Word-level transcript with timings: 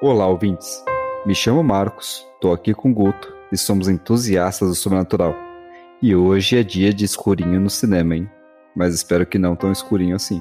Olá, 0.00 0.28
ouvintes. 0.28 0.84
Me 1.26 1.34
chamo 1.34 1.60
Marcos, 1.64 2.24
tô 2.40 2.52
aqui 2.52 2.72
com 2.72 2.92
o 2.92 2.94
Guto 2.94 3.34
e 3.50 3.58
somos 3.58 3.88
entusiastas 3.88 4.68
do 4.68 4.74
sobrenatural. 4.76 5.34
E 6.00 6.14
hoje 6.14 6.56
é 6.56 6.62
dia 6.62 6.94
de 6.94 7.04
escurinho 7.04 7.58
no 7.58 7.68
cinema, 7.68 8.14
hein? 8.14 8.30
Mas 8.76 8.94
espero 8.94 9.26
que 9.26 9.40
não 9.40 9.56
tão 9.56 9.72
escurinho 9.72 10.14
assim. 10.14 10.40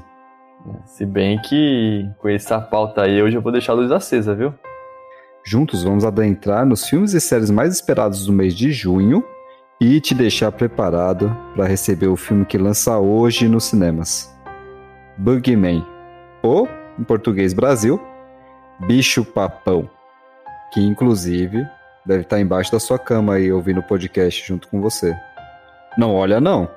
Se 0.85 1.07
bem 1.07 1.41
que 1.41 2.07
com 2.19 2.29
essa 2.29 2.61
pauta 2.61 3.01
aí 3.01 3.19
hoje 3.19 3.35
eu 3.35 3.41
vou 3.41 3.51
deixar 3.51 3.71
a 3.71 3.77
luz 3.77 3.91
acesa, 3.91 4.35
viu? 4.35 4.53
Juntos 5.43 5.83
vamos 5.83 6.05
adentrar 6.05 6.63
nos 6.63 6.87
filmes 6.87 7.13
e 7.13 7.19
séries 7.19 7.49
mais 7.49 7.73
esperados 7.73 8.27
do 8.27 8.31
mês 8.31 8.53
de 8.53 8.71
junho 8.71 9.23
e 9.81 9.99
te 9.99 10.13
deixar 10.13 10.51
preparado 10.51 11.35
para 11.55 11.65
receber 11.65 12.09
o 12.09 12.15
filme 12.15 12.45
que 12.45 12.59
lança 12.59 12.99
hoje 12.99 13.47
nos 13.47 13.63
cinemas. 13.63 14.31
Bugman, 15.17 15.83
ou, 16.43 16.69
em 16.99 17.03
português 17.03 17.55
Brasil, 17.55 17.99
Bicho 18.79 19.25
Papão, 19.25 19.89
que 20.71 20.79
inclusive 20.79 21.67
deve 22.05 22.21
estar 22.21 22.39
embaixo 22.39 22.71
da 22.71 22.79
sua 22.79 22.99
cama 22.99 23.33
aí 23.33 23.51
ouvindo 23.51 23.79
o 23.79 23.83
podcast 23.83 24.47
junto 24.47 24.67
com 24.67 24.79
você. 24.81 25.15
Não 25.97 26.13
olha 26.13 26.39
não. 26.39 26.69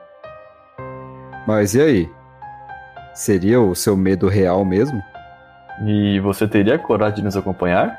Mas 1.47 1.75
e 1.75 1.81
aí? 1.81 2.11
Seria 3.15 3.61
o 3.61 3.75
seu 3.75 3.97
medo 3.97 4.29
real 4.29 4.65
mesmo? 4.65 5.03
E 5.85 6.19
você 6.21 6.49
teria 6.49 6.79
coragem 6.79 7.17
de 7.17 7.23
nos 7.25 7.37
acompanhar? 7.37 7.99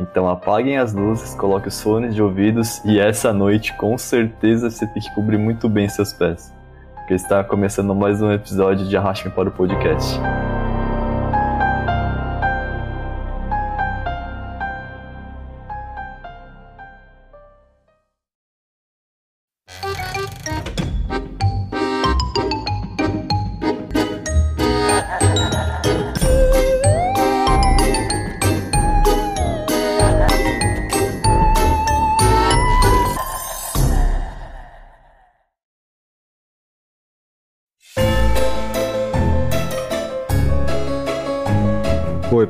Então 0.00 0.28
apaguem 0.28 0.76
as 0.78 0.92
luzes, 0.92 1.34
coloque 1.34 1.68
os 1.68 1.80
fones 1.80 2.14
de 2.14 2.22
ouvidos 2.22 2.84
e 2.84 2.98
essa 2.98 3.32
noite 3.32 3.72
com 3.76 3.96
certeza 3.96 4.70
você 4.70 4.86
tem 4.86 5.02
que 5.02 5.14
cobrir 5.14 5.38
muito 5.38 5.68
bem 5.68 5.88
seus 5.88 6.12
pés. 6.12 6.52
Porque 6.96 7.14
está 7.14 7.44
começando 7.44 7.94
mais 7.94 8.20
um 8.20 8.32
episódio 8.32 8.86
de 8.86 8.96
Arrastem 8.96 9.30
para 9.30 9.48
o 9.48 9.52
Podcast. 9.52 10.18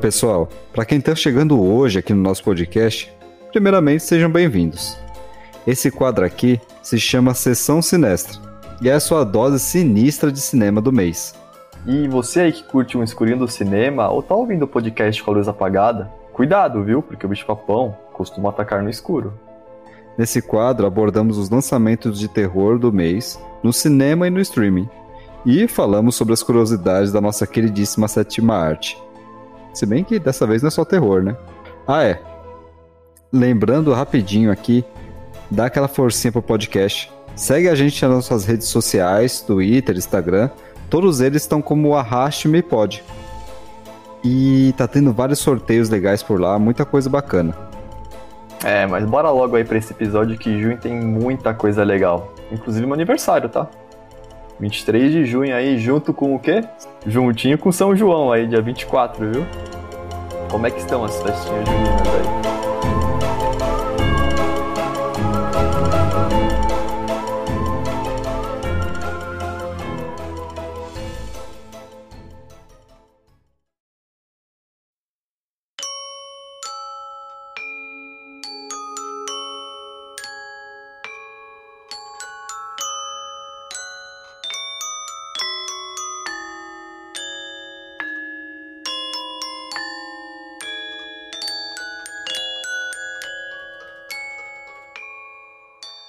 Pessoal. 0.07 0.49
Para 0.73 0.85
quem 0.85 0.99
está 0.99 1.17
chegando 1.17 1.61
hoje 1.61 1.99
aqui 1.99 2.15
no 2.15 2.23
nosso 2.23 2.45
podcast, 2.45 3.13
primeiramente 3.51 4.05
sejam 4.05 4.31
bem-vindos. 4.31 4.97
Esse 5.67 5.91
quadro 5.91 6.25
aqui 6.25 6.61
se 6.81 6.97
chama 6.97 7.35
Sessão 7.35 7.83
Sinestra 7.83 8.41
e 8.81 8.89
é 8.89 8.93
a 8.93 9.01
sua 9.01 9.25
dose 9.25 9.59
sinistra 9.59 10.31
de 10.31 10.41
cinema 10.41 10.81
do 10.81 10.93
mês. 10.93 11.35
E 11.85 12.07
você 12.07 12.43
aí 12.43 12.53
que 12.53 12.63
curte 12.63 12.97
um 12.97 13.03
escurinho 13.03 13.41
do 13.41 13.49
cinema 13.49 14.09
ou 14.09 14.23
tá 14.23 14.33
ouvindo 14.33 14.63
o 14.63 14.69
podcast 14.69 15.21
com 15.21 15.33
a 15.33 15.35
luz 15.35 15.49
apagada, 15.49 16.09
cuidado, 16.33 16.85
viu? 16.85 17.03
Porque 17.03 17.27
o 17.27 17.29
bicho-papão 17.29 17.97
costuma 18.13 18.51
atacar 18.51 18.85
no 18.85 18.89
escuro. 18.89 19.35
Nesse 20.17 20.41
quadro 20.41 20.87
abordamos 20.87 21.37
os 21.37 21.51
lançamentos 21.51 22.17
de 22.17 22.29
terror 22.29 22.79
do 22.79 22.93
mês 22.93 23.41
no 23.61 23.73
cinema 23.73 24.29
e 24.29 24.31
no 24.31 24.39
streaming. 24.39 24.89
E 25.45 25.67
falamos 25.67 26.15
sobre 26.15 26.33
as 26.33 26.45
curiosidades 26.45 27.11
da 27.11 27.21
nossa 27.21 27.45
queridíssima 27.45 28.07
sétima 28.07 28.55
arte. 28.55 28.97
Se 29.77 29.85
bem 29.85 30.03
que 30.03 30.19
dessa 30.19 30.47
vez 30.47 30.63
não 30.63 30.69
é 30.69 30.71
só 30.71 30.87
terror, 30.87 31.23
né? 31.23 31.37
Ah, 31.87 32.03
é. 32.03 32.19
Lembrando 33.31 33.93
rapidinho 33.93 34.51
aqui, 34.51 34.83
dá 35.51 35.67
aquela 35.67 35.87
forcinha 35.87 36.33
pro 36.33 36.41
podcast. 36.41 37.13
Segue 37.35 37.69
a 37.69 37.75
gente 37.75 38.03
nas 38.03 38.15
nossas 38.15 38.47
redes 38.47 38.69
sociais, 38.69 39.43
Twitter, 39.43 39.95
Instagram. 39.95 40.49
Todos 40.89 41.21
eles 41.21 41.43
estão 41.43 41.61
como 41.61 41.95
Arraste-me 41.95 42.63
Pod. 42.63 43.05
E 44.25 44.73
tá 44.79 44.89
tendo 44.89 45.13
vários 45.13 45.41
sorteios 45.41 45.91
legais 45.91 46.23
por 46.23 46.41
lá, 46.41 46.59
muita 46.59 46.87
coisa 46.87 47.11
bacana. 47.11 47.55
É, 48.65 48.87
mas 48.87 49.05
bora 49.05 49.29
logo 49.29 49.57
aí 49.57 49.65
pra 49.65 49.77
esse 49.77 49.93
episódio 49.93 50.39
que 50.39 50.59
junho 50.59 50.79
tem 50.79 50.95
muita 50.99 51.53
coisa 51.53 51.85
legal. 51.85 52.33
Inclusive 52.51 52.87
meu 52.87 52.95
aniversário, 52.95 53.51
tá? 53.51 53.69
23 54.59 55.13
de 55.13 55.25
junho 55.25 55.55
aí, 55.55 55.79
junto 55.79 56.15
com 56.15 56.35
o 56.35 56.39
quê? 56.39 56.63
Juntinho 57.07 57.59
com 57.59 57.71
São 57.71 57.95
João 57.95 58.33
aí, 58.33 58.47
dia 58.47 58.63
24, 58.63 59.31
viu? 59.31 59.47
Como 60.51 60.67
é 60.67 60.71
que 60.71 60.79
estão 60.79 61.05
as 61.05 61.21
festinhas 61.23 61.69
juninas 61.69 62.09
aí? 62.09 62.46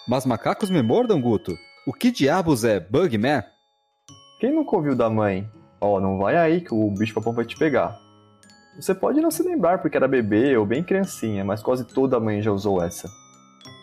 Mas 0.08 0.26
macacos 0.26 0.70
me 0.70 0.82
mordam, 0.82 1.20
Guto? 1.20 1.58
O 1.86 1.92
que 1.92 2.10
diabos 2.10 2.64
é 2.64 2.80
Bugman? 2.80 3.44
Quem 4.40 4.56
nunca 4.56 4.74
ouviu 4.78 4.96
da 4.96 5.10
mãe? 5.10 5.52
Ó, 5.82 6.00
não 6.00 6.18
vai 6.18 6.38
aí 6.38 6.62
que 6.62 6.74
o 6.74 6.90
bicho 6.92 7.14
papão 7.14 7.34
vai 7.34 7.44
te 7.44 7.58
pegar. 7.58 8.00
Você 8.80 8.96
pode 8.96 9.20
não 9.20 9.30
se 9.30 9.44
lembrar 9.44 9.80
porque 9.80 9.98
era 9.98 10.08
bebê 10.08 10.56
ou 10.56 10.66
bem 10.66 10.82
criancinha, 10.82 11.44
mas 11.44 11.62
quase 11.62 11.86
toda 11.86 12.22
mãe 12.22 12.42
já 12.42 12.54
usou 12.54 12.82
essa. 12.82 13.10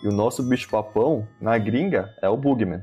E 0.03 0.09
o 0.09 0.13
nosso 0.13 0.43
bicho 0.43 0.71
papão, 0.71 1.29
na 1.39 1.59
gringa, 1.59 2.09
é 2.23 2.29
o 2.29 2.39
Bugman. 2.39 2.81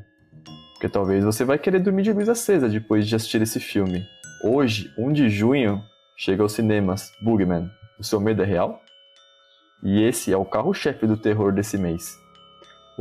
Porque 0.73 0.87
talvez 0.87 1.23
você 1.25 1.43
vai 1.43 1.57
querer 1.57 1.79
dormir 1.79 2.03
de 2.03 2.13
luz 2.13 2.29
acesa 2.29 2.69
depois 2.69 3.07
de 3.07 3.15
assistir 3.15 3.41
esse 3.41 3.59
filme. 3.59 4.03
Hoje, 4.43 4.93
1 4.99 5.13
de 5.13 5.29
junho, 5.31 5.81
chega 6.15 6.43
aos 6.43 6.51
cinemas 6.53 7.11
Bugman. 7.23 7.71
O 7.99 8.03
seu 8.03 8.19
medo 8.19 8.43
é 8.43 8.45
real? 8.45 8.79
E 9.81 10.03
esse 10.03 10.31
é 10.31 10.37
o 10.37 10.45
carro-chefe 10.45 11.07
do 11.07 11.17
terror 11.17 11.51
desse 11.51 11.75
mês. 11.75 12.21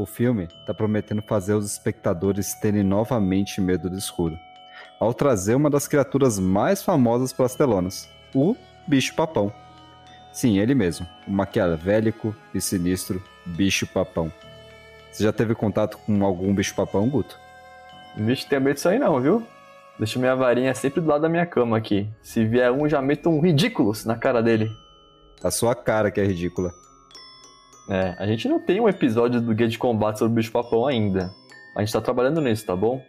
O 0.00 0.06
filme 0.06 0.44
está 0.44 0.72
prometendo 0.72 1.20
fazer 1.20 1.52
os 1.52 1.70
espectadores 1.70 2.54
terem 2.54 2.82
novamente 2.82 3.60
medo 3.60 3.90
do 3.90 3.98
escuro, 3.98 4.34
ao 4.98 5.12
trazer 5.12 5.54
uma 5.54 5.68
das 5.68 5.86
criaturas 5.86 6.38
mais 6.38 6.82
famosas 6.82 7.34
pelas 7.34 7.54
telonas, 7.54 8.08
o 8.34 8.56
bicho-papão. 8.86 9.52
Sim, 10.32 10.58
ele 10.58 10.74
mesmo, 10.74 11.06
o 11.28 11.30
maquiavélico 11.30 12.34
e 12.54 12.62
sinistro 12.62 13.22
bicho-papão. 13.44 14.32
Você 15.12 15.22
já 15.22 15.34
teve 15.34 15.54
contato 15.54 15.98
com 15.98 16.24
algum 16.24 16.54
bicho-papão, 16.54 17.06
Guto? 17.06 17.38
Bicho, 18.16 18.48
tem 18.48 18.58
medo 18.58 18.76
disso 18.76 18.88
aí 18.88 18.98
não, 18.98 19.20
viu? 19.20 19.46
Deixo 19.98 20.18
minha 20.18 20.34
varinha 20.34 20.74
sempre 20.74 21.02
do 21.02 21.08
lado 21.08 21.20
da 21.20 21.28
minha 21.28 21.44
cama 21.44 21.76
aqui. 21.76 22.08
Se 22.22 22.42
vier 22.42 22.72
um, 22.72 22.88
já 22.88 23.02
meto 23.02 23.28
um 23.28 23.38
ridículos 23.38 24.06
na 24.06 24.16
cara 24.16 24.42
dele. 24.42 24.72
A 25.44 25.50
sua 25.50 25.74
cara 25.74 26.10
que 26.10 26.22
é 26.22 26.24
ridícula. 26.24 26.72
É, 27.90 28.14
a 28.18 28.26
gente 28.26 28.46
não 28.46 28.60
tem 28.60 28.80
um 28.80 28.88
episódio 28.88 29.40
do 29.40 29.52
Guia 29.52 29.66
de 29.66 29.76
Combate 29.76 30.20
sobre 30.20 30.32
o 30.32 30.36
bicho-papão 30.36 30.86
ainda. 30.86 31.34
A 31.76 31.80
gente 31.80 31.92
tá 31.92 32.00
trabalhando 32.00 32.40
nisso, 32.40 32.64
tá 32.64 32.76
bom? 32.76 33.04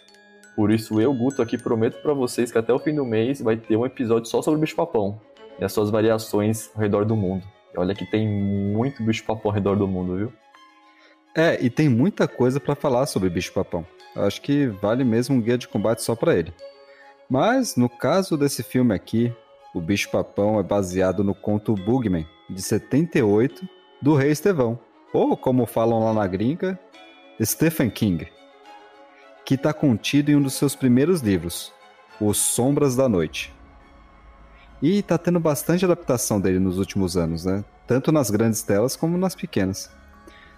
Por 0.56 0.72
isso 0.72 1.00
eu, 1.00 1.14
Guto, 1.14 1.40
aqui 1.40 1.56
prometo 1.56 2.02
para 2.02 2.16
vocês 2.16 2.52
que 2.52 2.58
até 2.58 2.74
o 2.74 2.80
fim 2.80 2.96
do 2.96 3.06
mês 3.06 3.40
vai 3.42 3.56
ter 3.56 3.78
um 3.78 3.86
episódio 3.86 4.28
só 4.28 4.42
sobre 4.42 4.58
o 4.58 4.62
bicho-papão 4.62 5.22
e 5.60 5.64
as 5.64 5.72
suas 5.72 5.92
variações 5.92 6.72
ao 6.74 6.82
redor 6.82 7.06
do 7.06 7.16
mundo. 7.16 7.46
E 7.76 7.80
olha 7.80 7.94
que 7.94 8.10
tem 8.10 8.28
muito 8.28 9.04
bicho-papão 9.04 9.52
ao 9.52 9.56
redor 9.56 9.76
do 9.78 9.88
mundo, 9.88 10.18
viu? 10.18 10.34
É, 11.36 11.64
e 11.64 11.70
tem 11.70 11.88
muita 11.88 12.28
coisa 12.28 12.60
para 12.60 12.74
falar 12.74 13.06
sobre 13.06 13.30
bicho-papão. 13.30 13.86
Acho 14.16 14.42
que 14.42 14.66
vale 14.66 15.04
mesmo 15.04 15.36
um 15.36 15.42
guia 15.42 15.60
de 15.60 15.68
combate 15.68 16.02
só 16.02 16.16
para 16.16 16.36
ele. 16.36 16.52
Mas, 17.30 17.76
no 17.76 17.88
caso 17.88 18.36
desse 18.36 18.64
filme 18.64 18.96
aqui, 18.96 19.32
o 19.76 19.80
bicho-papão 19.80 20.60
é 20.60 20.64
baseado 20.64 21.24
no 21.24 21.36
conto 21.36 21.76
Bugman, 21.76 22.28
de 22.50 22.62
78, 22.64 23.64
do 24.02 24.16
Rei 24.16 24.32
Estevão, 24.32 24.80
ou 25.14 25.38
como 25.38 25.66
falam 25.66 26.04
lá 26.04 26.14
na 26.14 26.28
gringa, 26.28 26.80
Stephen 27.42 27.90
King, 27.90 28.28
que 29.46 29.56
está 29.56 29.74
contido 29.74 30.32
em 30.32 30.36
um 30.36 30.42
dos 30.42 30.54
seus 30.54 30.76
primeiros 30.76 31.22
livros, 31.22 31.74
Os 32.20 32.38
Sombras 32.38 32.96
da 32.96 33.08
Noite. 33.08 33.54
E 34.82 35.00
está 35.00 35.18
tendo 35.18 35.40
bastante 35.40 35.86
adaptação 35.86 36.42
dele 36.42 36.60
nos 36.60 36.78
últimos 36.78 37.16
anos, 37.16 37.46
né? 37.46 37.64
Tanto 37.86 38.12
nas 38.12 38.32
grandes 38.32 38.64
telas 38.64 38.96
como 38.96 39.18
nas 39.18 39.36
pequenas. 39.36 39.92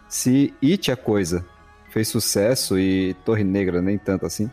Se 0.08 0.54
It 0.64 0.92
é 0.92 0.96
coisa 0.96 1.46
fez 1.94 2.08
sucesso 2.08 2.80
e 2.80 3.14
Torre 3.24 3.44
Negra 3.44 3.80
nem 3.80 4.00
tanto 4.00 4.26
assim, 4.26 4.50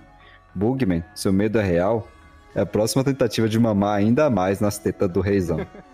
Bugman, 0.55 1.03
seu 1.15 1.33
medo 1.33 1.59
é 1.59 1.63
real, 1.63 2.07
é 2.55 2.61
a 2.61 2.67
próxima 2.67 3.03
tentativa 3.03 3.49
de 3.49 3.59
mamar 3.59 3.97
ainda 3.97 4.29
mais 4.29 4.61
nas 4.61 4.77
tetas 4.77 5.11
do 5.11 5.23
reizão. 5.23 5.67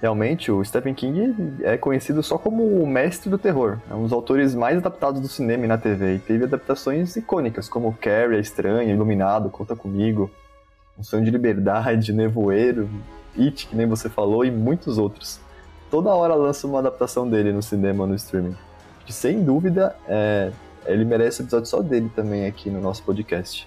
Realmente, 0.00 0.52
o 0.52 0.62
Stephen 0.62 0.94
King 0.94 1.56
é 1.62 1.76
conhecido 1.78 2.22
só 2.22 2.36
como 2.36 2.82
o 2.82 2.86
mestre 2.86 3.30
do 3.30 3.38
terror. 3.38 3.78
É 3.90 3.94
um 3.94 4.02
dos 4.02 4.12
autores 4.12 4.54
mais 4.54 4.76
adaptados 4.76 5.20
do 5.20 5.28
cinema 5.28 5.64
e 5.64 5.68
na 5.68 5.78
TV. 5.78 6.16
E 6.16 6.18
teve 6.18 6.44
adaptações 6.44 7.16
icônicas, 7.16 7.68
como 7.68 7.96
Carrie, 7.98 8.36
A 8.36 8.40
Estranha, 8.40 8.92
Iluminado, 8.92 9.48
Conta 9.48 9.74
Comigo, 9.74 10.30
Um 10.98 11.02
Sonho 11.02 11.24
de 11.24 11.30
Liberdade, 11.30 12.12
Nevoeiro, 12.12 12.88
It, 13.38 13.66
que 13.66 13.76
nem 13.76 13.86
você 13.86 14.10
falou, 14.10 14.44
e 14.44 14.50
muitos 14.50 14.98
outros. 14.98 15.40
Toda 15.90 16.14
hora 16.14 16.34
lança 16.34 16.66
uma 16.66 16.80
adaptação 16.80 17.28
dele 17.28 17.52
no 17.52 17.62
cinema, 17.62 18.06
no 18.06 18.14
streaming. 18.14 18.56
Que 19.06 19.12
sem 19.12 19.42
dúvida, 19.42 19.96
é... 20.06 20.52
ele 20.84 21.06
merece 21.06 21.42
episódio 21.42 21.66
só 21.66 21.80
dele 21.80 22.10
também 22.14 22.46
aqui 22.46 22.68
no 22.68 22.82
nosso 22.82 23.02
podcast. 23.02 23.66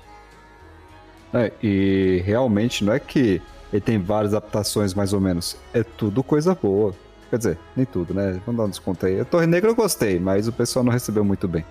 É, 1.33 1.51
e 1.61 2.21
realmente 2.25 2.83
não 2.83 2.93
é 2.93 2.99
que 2.99 3.41
ele 3.71 3.81
tem 3.81 3.99
várias 3.99 4.33
adaptações, 4.33 4.93
mais 4.93 5.13
ou 5.13 5.19
menos. 5.19 5.57
É 5.73 5.83
tudo 5.83 6.23
coisa 6.23 6.55
boa. 6.55 6.93
Quer 7.29 7.37
dizer, 7.37 7.57
nem 7.75 7.85
tudo, 7.85 8.13
né? 8.13 8.39
Vamos 8.45 8.59
dar 8.59 8.65
um 8.65 8.69
desconto 8.69 9.05
aí. 9.05 9.19
A 9.19 9.25
Torre 9.25 9.45
Negra 9.45 9.69
eu 9.69 9.75
gostei, 9.75 10.19
mas 10.19 10.47
o 10.47 10.51
pessoal 10.51 10.83
não 10.83 10.91
recebeu 10.91 11.23
muito 11.23 11.47
bem. 11.47 11.63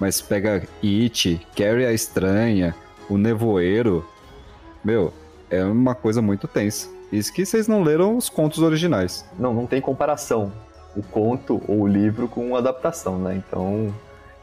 Mas 0.00 0.20
pega 0.20 0.62
It, 0.82 1.46
Carrie 1.56 1.86
a 1.86 1.92
Estranha, 1.92 2.74
O 3.08 3.16
Nevoeiro. 3.16 4.04
Meu, 4.84 5.12
é 5.50 5.62
uma 5.64 5.94
coisa 5.94 6.20
muito 6.20 6.48
tensa. 6.48 6.88
Isso 7.12 7.32
que 7.32 7.46
vocês 7.46 7.68
não 7.68 7.82
leram 7.82 8.16
os 8.16 8.28
contos 8.28 8.58
originais. 8.58 9.24
Não, 9.38 9.54
não 9.54 9.66
tem 9.66 9.80
comparação. 9.80 10.52
O 10.96 11.02
conto 11.02 11.62
ou 11.68 11.82
o 11.82 11.86
livro 11.86 12.28
com 12.28 12.56
a 12.56 12.58
adaptação, 12.58 13.18
né? 13.18 13.36
Então, 13.36 13.94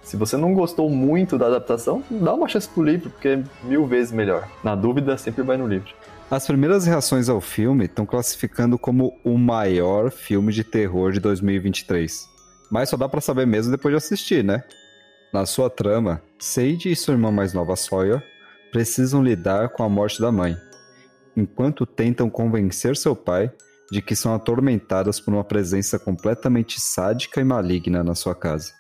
se 0.01 0.15
você 0.15 0.37
não 0.37 0.53
gostou 0.53 0.89
muito 0.89 1.37
da 1.37 1.47
adaptação, 1.47 2.03
dá 2.09 2.33
uma 2.33 2.47
chance 2.47 2.67
pro 2.67 2.83
livro, 2.83 3.09
porque 3.09 3.27
é 3.27 3.43
mil 3.63 3.85
vezes 3.85 4.11
melhor. 4.11 4.47
Na 4.63 4.73
dúvida, 4.75 5.17
sempre 5.17 5.43
vai 5.43 5.57
no 5.57 5.67
livro. 5.67 5.93
As 6.29 6.47
primeiras 6.47 6.87
reações 6.87 7.29
ao 7.29 7.39
filme 7.39 7.85
estão 7.85 8.03
classificando 8.03 8.79
como 8.79 9.19
o 9.23 9.37
maior 9.37 10.09
filme 10.09 10.51
de 10.51 10.63
terror 10.63 11.11
de 11.11 11.19
2023. 11.19 12.27
Mas 12.71 12.89
só 12.89 12.97
dá 12.97 13.07
para 13.07 13.21
saber 13.21 13.45
mesmo 13.45 13.71
depois 13.71 13.93
de 13.93 13.97
assistir, 13.97 14.43
né? 14.43 14.63
Na 15.31 15.45
sua 15.45 15.69
trama, 15.69 16.23
Sage 16.39 16.91
e 16.91 16.95
sua 16.95 17.13
irmã 17.13 17.31
mais 17.31 17.53
nova 17.53 17.75
Sawyer 17.75 18.23
precisam 18.71 19.23
lidar 19.23 19.69
com 19.69 19.83
a 19.83 19.89
morte 19.89 20.19
da 20.19 20.31
mãe, 20.31 20.57
enquanto 21.37 21.85
tentam 21.85 22.27
convencer 22.27 22.97
seu 22.97 23.15
pai 23.15 23.51
de 23.91 24.01
que 24.01 24.15
são 24.15 24.33
atormentadas 24.33 25.19
por 25.19 25.31
uma 25.31 25.43
presença 25.43 25.99
completamente 25.99 26.81
sádica 26.81 27.39
e 27.39 27.43
maligna 27.43 28.03
na 28.03 28.15
sua 28.15 28.33
casa. 28.33 28.73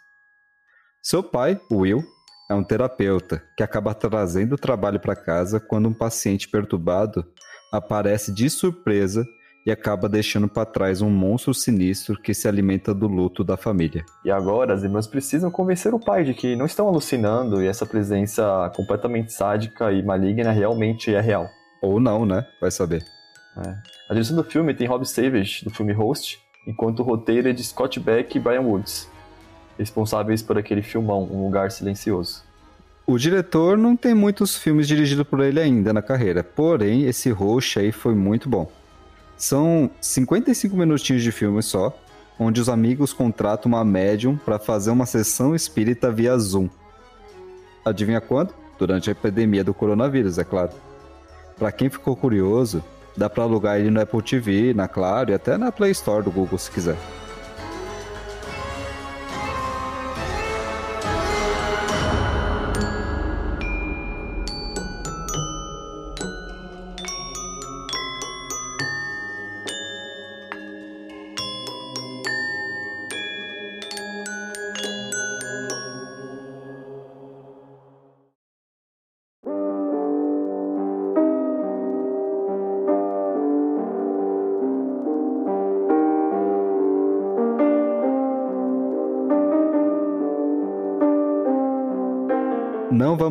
Seu 0.99 1.21
pai, 1.21 1.61
Will, 1.71 2.03
é 2.49 2.53
um 2.53 2.63
terapeuta 2.63 3.41
que 3.57 3.63
acaba 3.63 3.93
trazendo 3.93 4.53
o 4.53 4.57
trabalho 4.57 4.99
para 4.99 5.15
casa 5.15 5.59
quando 5.59 5.89
um 5.89 5.93
paciente 5.93 6.47
perturbado 6.47 7.25
aparece 7.71 8.33
de 8.33 8.49
surpresa 8.49 9.25
e 9.65 9.71
acaba 9.71 10.07
deixando 10.07 10.47
para 10.47 10.63
trás 10.63 11.01
um 11.01 11.09
monstro 11.09 11.51
sinistro 11.51 12.21
que 12.21 12.35
se 12.35 12.47
alimenta 12.47 12.93
do 12.93 13.07
luto 13.07 13.43
da 13.43 13.57
família. 13.57 14.05
E 14.23 14.29
agora 14.29 14.75
as 14.75 14.83
irmãs 14.83 15.07
precisam 15.07 15.49
convencer 15.49 15.91
o 15.91 15.99
pai 15.99 16.23
de 16.23 16.35
que 16.35 16.55
não 16.55 16.67
estão 16.67 16.87
alucinando 16.87 17.63
e 17.63 17.67
essa 17.67 17.85
presença 17.85 18.71
completamente 18.75 19.33
sádica 19.33 19.91
e 19.91 20.03
maligna 20.03 20.51
realmente 20.51 21.13
é 21.15 21.19
real. 21.19 21.49
Ou 21.81 21.99
não, 21.99 22.27
né? 22.27 22.45
Vai 22.61 22.69
saber. 22.69 23.03
É. 23.57 23.75
A 24.07 24.13
direção 24.13 24.35
do 24.35 24.43
filme 24.43 24.75
tem 24.75 24.87
Rob 24.87 25.03
Savage, 25.03 25.63
do 25.63 25.71
filme 25.71 25.93
Host, 25.93 26.39
enquanto 26.67 26.99
o 26.99 27.03
roteiro 27.03 27.49
é 27.49 27.53
de 27.53 27.63
Scott 27.63 27.99
Beck 27.99 28.35
e 28.35 28.39
Brian 28.39 28.61
Woods 28.61 29.09
responsáveis 29.77 30.41
por 30.41 30.57
aquele 30.57 30.81
filmão, 30.81 31.23
Um 31.31 31.45
Lugar 31.45 31.71
Silencioso. 31.71 32.43
O 33.07 33.17
diretor 33.19 33.77
não 33.77 33.95
tem 33.95 34.15
muitos 34.15 34.55
filmes 34.55 34.87
dirigidos 34.87 35.27
por 35.27 35.39
ele 35.41 35.59
ainda 35.59 35.93
na 35.93 36.01
carreira, 36.01 36.43
porém 36.43 37.03
esse 37.03 37.29
Roxo 37.29 37.79
aí 37.79 37.91
foi 37.91 38.15
muito 38.15 38.49
bom. 38.49 38.71
São 39.37 39.89
55 40.01 40.75
minutinhos 40.75 41.21
de 41.21 41.31
filme 41.31 41.61
só, 41.61 41.95
onde 42.39 42.59
os 42.59 42.67
amigos 42.67 43.13
contratam 43.13 43.71
uma 43.71 43.85
médium 43.85 44.35
para 44.35 44.57
fazer 44.57 44.89
uma 44.89 45.05
sessão 45.05 45.53
espírita 45.53 46.11
via 46.11 46.37
Zoom. 46.37 46.67
Adivinha 47.83 48.19
quando? 48.19 48.53
Durante 48.79 49.09
a 49.09 49.11
epidemia 49.11 49.63
do 49.63 49.73
coronavírus, 49.73 50.37
é 50.37 50.43
claro. 50.43 50.71
Para 51.57 51.71
quem 51.71 51.89
ficou 51.89 52.15
curioso, 52.15 52.83
dá 53.15 53.29
para 53.29 53.43
alugar 53.43 53.79
ele 53.79 53.89
no 53.89 54.01
Apple 54.01 54.21
TV, 54.21 54.73
na 54.73 54.87
Claro 54.87 55.31
e 55.31 55.33
até 55.33 55.57
na 55.57 55.71
Play 55.71 55.91
Store 55.91 56.23
do 56.23 56.31
Google 56.31 56.57
se 56.57 56.71
quiser. 56.71 56.97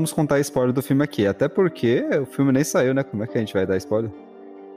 Vamos 0.05 0.13
contar 0.13 0.39
spoiler 0.41 0.71
do 0.71 0.83
filme 0.83 1.03
aqui, 1.03 1.27
até 1.27 1.49
porque 1.49 2.05
o 2.21 2.27
filme 2.27 2.53
nem 2.53 2.63
saiu, 2.63 2.93
né? 2.93 3.03
Como 3.03 3.25
é 3.25 3.27
que 3.27 3.39
a 3.39 3.41
gente 3.41 3.55
vai 3.55 3.65
dar 3.65 3.75
spoiler? 3.79 4.11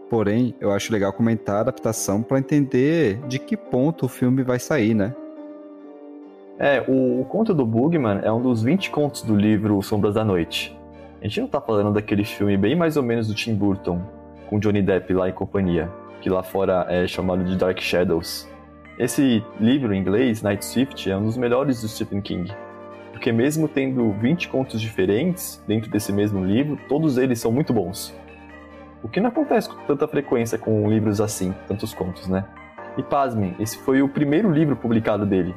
Porém, 0.10 0.56
eu 0.58 0.72
acho 0.72 0.94
legal 0.94 1.12
comentar 1.12 1.58
a 1.58 1.60
adaptação 1.60 2.24
para 2.24 2.40
entender 2.40 3.20
de 3.28 3.38
que 3.38 3.58
ponto 3.58 4.06
o 4.06 4.08
filme 4.08 4.42
vai 4.42 4.58
sair, 4.58 4.94
né? 4.94 5.14
É, 6.58 6.82
o, 6.88 7.20
o, 7.20 7.26
conto 7.26 7.54
do 7.54 7.66
Bugman 7.66 8.22
é 8.24 8.32
um 8.32 8.42
dos 8.42 8.64
20 8.64 8.90
contos 8.90 9.22
do 9.22 9.36
livro 9.36 9.82
Sombras 9.84 10.14
da 10.14 10.24
Noite. 10.24 10.74
A 11.22 11.26
gente 11.26 11.42
não 11.42 11.48
tá 11.50 11.60
falando 11.60 11.94
daquele 11.94 12.24
filme 12.24 12.56
bem 12.56 12.74
mais 12.74 12.96
ou 12.96 13.04
menos 13.04 13.28
do 13.28 13.36
Tim 13.36 13.54
Burton, 13.54 14.02
com 14.50 14.60
Johnny 14.60 14.82
Depp 14.82 15.14
lá 15.14 15.28
em 15.28 15.34
companhia, 15.34 15.92
que 16.22 16.30
lá 16.30 16.42
fora 16.42 16.86
é 16.88 17.06
chamado 17.06 17.44
de 17.44 17.58
Dark 17.58 17.82
Shadows. 17.82 18.48
Esse 18.98 19.44
livro 19.60 19.94
em 19.94 20.00
inglês, 20.00 20.42
Night 20.42 20.64
Swift, 20.64 21.12
é 21.12 21.18
um 21.18 21.26
dos 21.26 21.36
melhores 21.36 21.82
do 21.82 21.90
Stephen 21.90 22.22
King 22.22 22.50
porque 23.18 23.32
mesmo 23.32 23.68
tendo 23.68 24.12
20 24.12 24.48
contos 24.48 24.80
diferentes 24.80 25.60
dentro 25.68 25.90
desse 25.90 26.14
mesmo 26.14 26.46
livro, 26.46 26.78
todos 26.88 27.18
eles 27.18 27.40
são 27.40 27.52
muito 27.52 27.74
bons. 27.74 28.16
O 29.02 29.10
que 29.10 29.20
não 29.20 29.30
acontece 29.30 29.68
com 29.68 29.76
tanta 29.88 30.08
frequência 30.08 30.56
com 30.56 30.88
livros 30.88 31.20
assim, 31.20 31.52
tantos 31.68 31.96
contos, 31.96 32.28
né? 32.28 32.46
E 32.96 33.02
pasmem, 33.02 33.56
esse 33.60 33.76
foi 33.80 34.04
o 34.04 34.08
primeiro 34.08 34.52
livro 34.52 34.76
publicado 34.76 35.26
dele. 35.26 35.56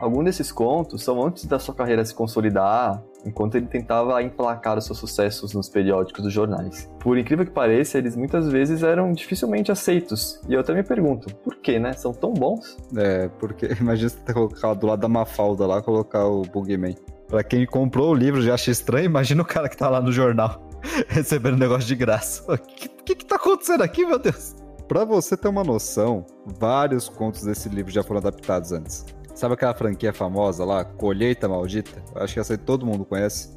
Alguns 0.00 0.24
desses 0.24 0.50
contos 0.50 1.04
são 1.04 1.22
antes 1.22 1.44
da 1.44 1.58
sua 1.58 1.74
carreira 1.74 2.02
se 2.02 2.14
consolidar, 2.14 3.04
enquanto 3.22 3.56
ele 3.56 3.66
tentava 3.66 4.22
emplacar 4.22 4.78
os 4.78 4.86
seus 4.86 4.98
sucessos 4.98 5.52
nos 5.52 5.68
periódicos 5.68 6.24
dos 6.24 6.32
jornais. 6.32 6.90
Por 7.00 7.18
incrível 7.18 7.44
que 7.44 7.52
pareça, 7.52 7.98
eles 7.98 8.16
muitas 8.16 8.50
vezes 8.50 8.82
eram 8.82 9.12
dificilmente 9.12 9.70
aceitos. 9.70 10.40
E 10.48 10.54
eu 10.54 10.60
até 10.60 10.72
me 10.72 10.82
pergunto, 10.82 11.34
por 11.36 11.56
que, 11.56 11.78
né? 11.78 11.92
São 11.92 12.14
tão 12.14 12.32
bons? 12.32 12.78
É, 12.96 13.28
porque 13.38 13.66
imagina 13.78 14.08
você 14.08 14.16
ter 14.20 14.32
colocado 14.32 14.80
do 14.80 14.86
lado 14.86 15.00
da 15.00 15.08
Mafalda 15.08 15.66
lá, 15.66 15.82
colocar 15.82 16.24
o 16.24 16.42
Bugman. 16.42 16.96
Pra 17.28 17.44
quem 17.44 17.66
comprou 17.66 18.10
o 18.10 18.14
livro 18.14 18.40
já 18.40 18.54
acha 18.54 18.70
estranho, 18.70 19.04
imagina 19.04 19.42
o 19.42 19.44
cara 19.44 19.68
que 19.68 19.76
tá 19.76 19.90
lá 19.90 20.00
no 20.00 20.10
jornal 20.10 20.66
recebendo 21.08 21.58
negócio 21.58 21.86
de 21.86 21.94
graça. 21.94 22.50
O 22.50 22.56
que, 22.56 22.88
que, 22.88 23.14
que 23.16 23.24
tá 23.26 23.36
acontecendo 23.36 23.82
aqui, 23.82 24.06
meu 24.06 24.18
Deus? 24.18 24.56
Pra 24.88 25.04
você 25.04 25.36
ter 25.36 25.46
uma 25.46 25.62
noção, 25.62 26.24
vários 26.58 27.06
contos 27.08 27.42
desse 27.42 27.68
livro 27.68 27.92
já 27.92 28.02
foram 28.02 28.18
adaptados 28.18 28.72
antes. 28.72 29.04
Sabe 29.34 29.54
aquela 29.54 29.74
franquia 29.74 30.12
famosa 30.12 30.64
lá, 30.64 30.84
Colheita 30.84 31.48
Maldita? 31.48 32.02
acho 32.16 32.34
que 32.34 32.40
essa 32.40 32.54
aí 32.54 32.58
todo 32.58 32.84
mundo 32.84 33.04
conhece. 33.04 33.54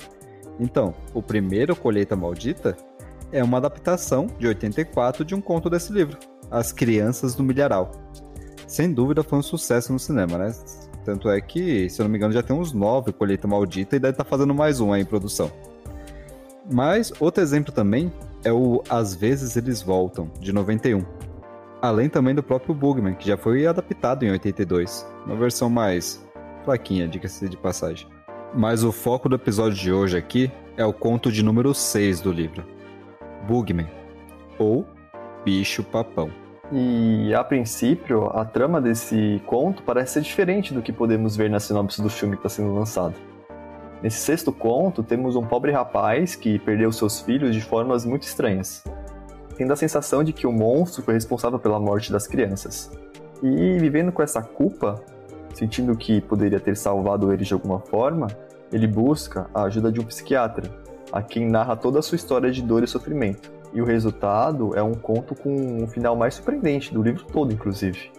Então, 0.60 0.94
o 1.14 1.22
primeiro 1.22 1.76
Colheita 1.76 2.16
Maldita 2.16 2.78
é 3.32 3.44
uma 3.44 3.58
adaptação 3.58 4.28
de 4.38 4.48
84 4.48 5.26
de 5.26 5.34
um 5.34 5.42
conto 5.42 5.70
desse 5.70 5.92
livro, 5.92 6.18
As 6.52 6.72
Crianças 6.72 7.34
do 7.34 7.44
Milharal. 7.44 7.92
Sem 8.68 8.94
dúvida 8.94 9.24
foi 9.24 9.40
um 9.40 9.44
sucesso 9.44 9.92
no 9.92 10.00
cinema, 10.00 10.38
né? 10.38 10.54
Tanto 11.04 11.30
é 11.30 11.42
que, 11.42 11.90
se 11.90 12.00
eu 12.02 12.06
não 12.06 12.12
me 12.12 12.18
engano, 12.18 12.34
já 12.34 12.42
tem 12.42 12.56
uns 12.56 12.72
nove 12.72 13.12
Colheita 13.12 13.48
Maldita 13.48 13.96
e 13.96 14.00
deve 14.00 14.14
estar 14.14 14.24
tá 14.24 14.30
fazendo 14.30 14.54
mais 14.54 14.80
um 14.80 14.94
aí 14.94 15.02
em 15.02 15.06
produção. 15.06 15.52
Mas 16.72 17.12
outro 17.20 17.44
exemplo 17.44 17.74
também 17.74 18.12
é 18.44 18.54
o 18.54 18.82
Às 18.90 19.14
vezes 19.14 19.58
Eles 19.58 19.82
Voltam, 19.82 20.32
de 20.40 20.54
91 20.54 21.04
além 21.84 22.08
também 22.08 22.34
do 22.34 22.42
próprio 22.42 22.74
Bugman, 22.74 23.14
que 23.14 23.28
já 23.28 23.36
foi 23.36 23.68
adaptado 23.68 24.24
em 24.24 24.32
82, 24.32 25.06
uma 25.26 25.36
versão 25.36 25.70
mais 25.70 26.26
fraquinha, 26.64 27.10
diga-se 27.10 27.50
de 27.50 27.58
passagem. 27.58 28.08
Mas 28.56 28.86
o 28.86 28.92
foco 28.94 29.28
do 29.28 29.36
episódio 29.36 29.78
de 29.78 29.92
hoje 29.92 30.16
aqui 30.16 30.50
é 30.78 30.86
o 30.86 30.94
conto 30.94 31.30
de 31.30 31.44
número 31.44 31.74
6 31.74 32.22
do 32.22 32.32
livro, 32.32 32.64
Bugman, 33.46 33.90
ou 34.58 34.88
Bicho 35.44 35.84
Papão. 35.84 36.32
E 36.72 37.34
a 37.34 37.44
princípio, 37.44 38.28
a 38.30 38.46
trama 38.46 38.80
desse 38.80 39.42
conto 39.46 39.84
parece 39.84 40.14
ser 40.14 40.22
diferente 40.22 40.74
do 40.74 40.82
que 40.82 40.94
podemos 40.94 41.36
ver 41.36 41.50
na 41.50 41.60
sinopse 41.60 42.02
do 42.02 42.10
filme 42.10 42.38
que 42.38 42.48
está 42.48 42.50
sendo 42.50 42.74
lançado. 42.74 43.16
Nesse 44.02 44.20
sexto 44.20 44.54
conto, 44.54 45.04
temos 45.04 45.36
um 45.36 45.46
pobre 45.46 45.74
rapaz 45.74 46.34
que 46.34 46.58
perdeu 46.60 46.94
seus 46.94 47.20
filhos 47.20 47.54
de 47.54 47.62
formas 47.62 48.06
muito 48.06 48.24
estranhas. 48.24 48.82
Tendo 49.58 49.74
a 49.74 49.76
sensação 49.76 50.24
de 50.24 50.34
que 50.34 50.48
o 50.48 50.52
monstro 50.52 51.04
foi 51.04 51.14
responsável 51.14 51.60
pela 51.60 51.80
morte 51.80 52.12
das 52.12 52.28
crianças. 52.28 52.92
E 53.42 53.78
vivendo 53.78 54.12
com 54.12 54.22
essa 54.22 54.42
culpa, 54.42 55.04
sentindo 55.54 55.96
que 55.96 56.22
poderia 56.22 56.60
ter 56.60 56.78
salvado 56.78 57.32
eles 57.32 57.48
de 57.48 57.54
alguma 57.54 57.80
forma, 57.80 58.28
ele 58.72 58.88
busca 58.88 59.48
a 59.54 59.64
ajuda 59.64 59.92
de 59.92 60.00
um 60.00 60.06
psiquiatra, 60.06 60.70
a 61.12 61.22
quem 61.22 61.48
narra 61.48 61.76
toda 61.76 62.00
a 62.00 62.02
sua 62.02 62.16
história 62.16 62.52
de 62.52 62.62
dor 62.62 62.84
e 62.84 62.88
sofrimento. 62.88 63.52
E 63.74 63.82
o 63.82 63.86
resultado 63.86 64.76
é 64.76 64.84
um 64.84 64.94
conto 64.94 65.36
com 65.36 65.84
um 65.84 65.88
final 65.88 66.16
mais 66.16 66.36
surpreendente 66.36 66.94
do 66.94 67.02
livro 67.02 67.24
todo, 67.26 67.52
inclusive. 67.52 68.12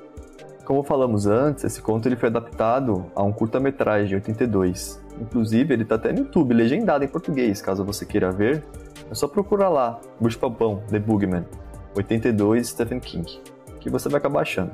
Como 0.65 0.83
falamos 0.83 1.27
antes, 1.27 1.63
esse 1.65 1.83
conto 1.83 2.09
ele 2.09 2.17
foi 2.17 2.31
adaptado 2.31 3.05
a 3.15 3.23
um 3.23 3.31
curta-metragem 3.31 4.09
de 4.09 4.15
82. 4.15 4.99
Inclusive, 5.21 5.75
ele 5.75 5.83
está 5.83 5.97
até 5.97 6.11
no 6.11 6.21
YouTube, 6.21 6.55
legendado 6.55 7.05
em 7.05 7.09
português, 7.09 7.61
caso 7.61 7.85
você 7.85 8.07
queira 8.07 8.31
ver. 8.33 8.65
É 9.11 9.15
só 9.15 9.29
procurar 9.29 9.69
lá, 9.69 10.01
Bush 10.19 10.37
Papão, 10.37 10.83
The 10.89 10.99
Boogeyman, 10.99 11.45
82, 11.95 12.69
Stephen 12.69 12.99
King, 12.99 13.41
que 13.79 13.91
você 13.91 14.09
vai 14.09 14.19
acabar 14.19 14.41
achando. 14.41 14.73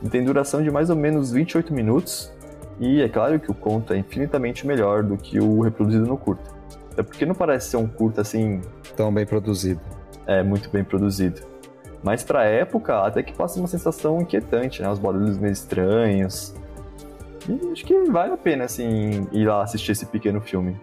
Ele 0.00 0.10
tem 0.10 0.24
duração 0.24 0.62
de 0.62 0.70
mais 0.70 0.90
ou 0.90 0.96
menos 0.96 1.32
28 1.32 1.74
minutos, 1.74 2.32
e 2.78 3.02
é 3.02 3.08
claro 3.08 3.40
que 3.40 3.50
o 3.50 3.54
conto 3.54 3.92
é 3.92 3.98
infinitamente 3.98 4.64
melhor 4.64 5.02
do 5.02 5.16
que 5.16 5.40
o 5.40 5.60
reproduzido 5.60 6.06
no 6.06 6.16
curta. 6.16 6.50
Até 6.92 7.02
porque 7.02 7.26
não 7.26 7.34
parece 7.34 7.70
ser 7.70 7.76
um 7.76 7.86
curta 7.86 8.20
assim. 8.20 8.60
Tão 8.96 9.12
bem 9.12 9.26
produzido. 9.26 9.80
É, 10.26 10.42
muito 10.42 10.70
bem 10.70 10.84
produzido. 10.84 11.49
Mas 12.02 12.22
pra 12.24 12.44
época, 12.44 13.04
até 13.04 13.22
que 13.22 13.32
passa 13.32 13.58
uma 13.58 13.68
sensação 13.68 14.20
inquietante, 14.20 14.80
né? 14.82 14.88
Os 14.88 14.98
barulhos 14.98 15.38
meio 15.38 15.52
estranhos. 15.52 16.54
E 17.48 17.72
acho 17.72 17.84
que 17.84 18.04
vale 18.10 18.32
a 18.32 18.36
pena, 18.36 18.64
assim, 18.64 19.26
ir 19.32 19.46
lá 19.46 19.62
assistir 19.62 19.92
esse 19.92 20.06
pequeno 20.06 20.40
filme. 20.40 20.78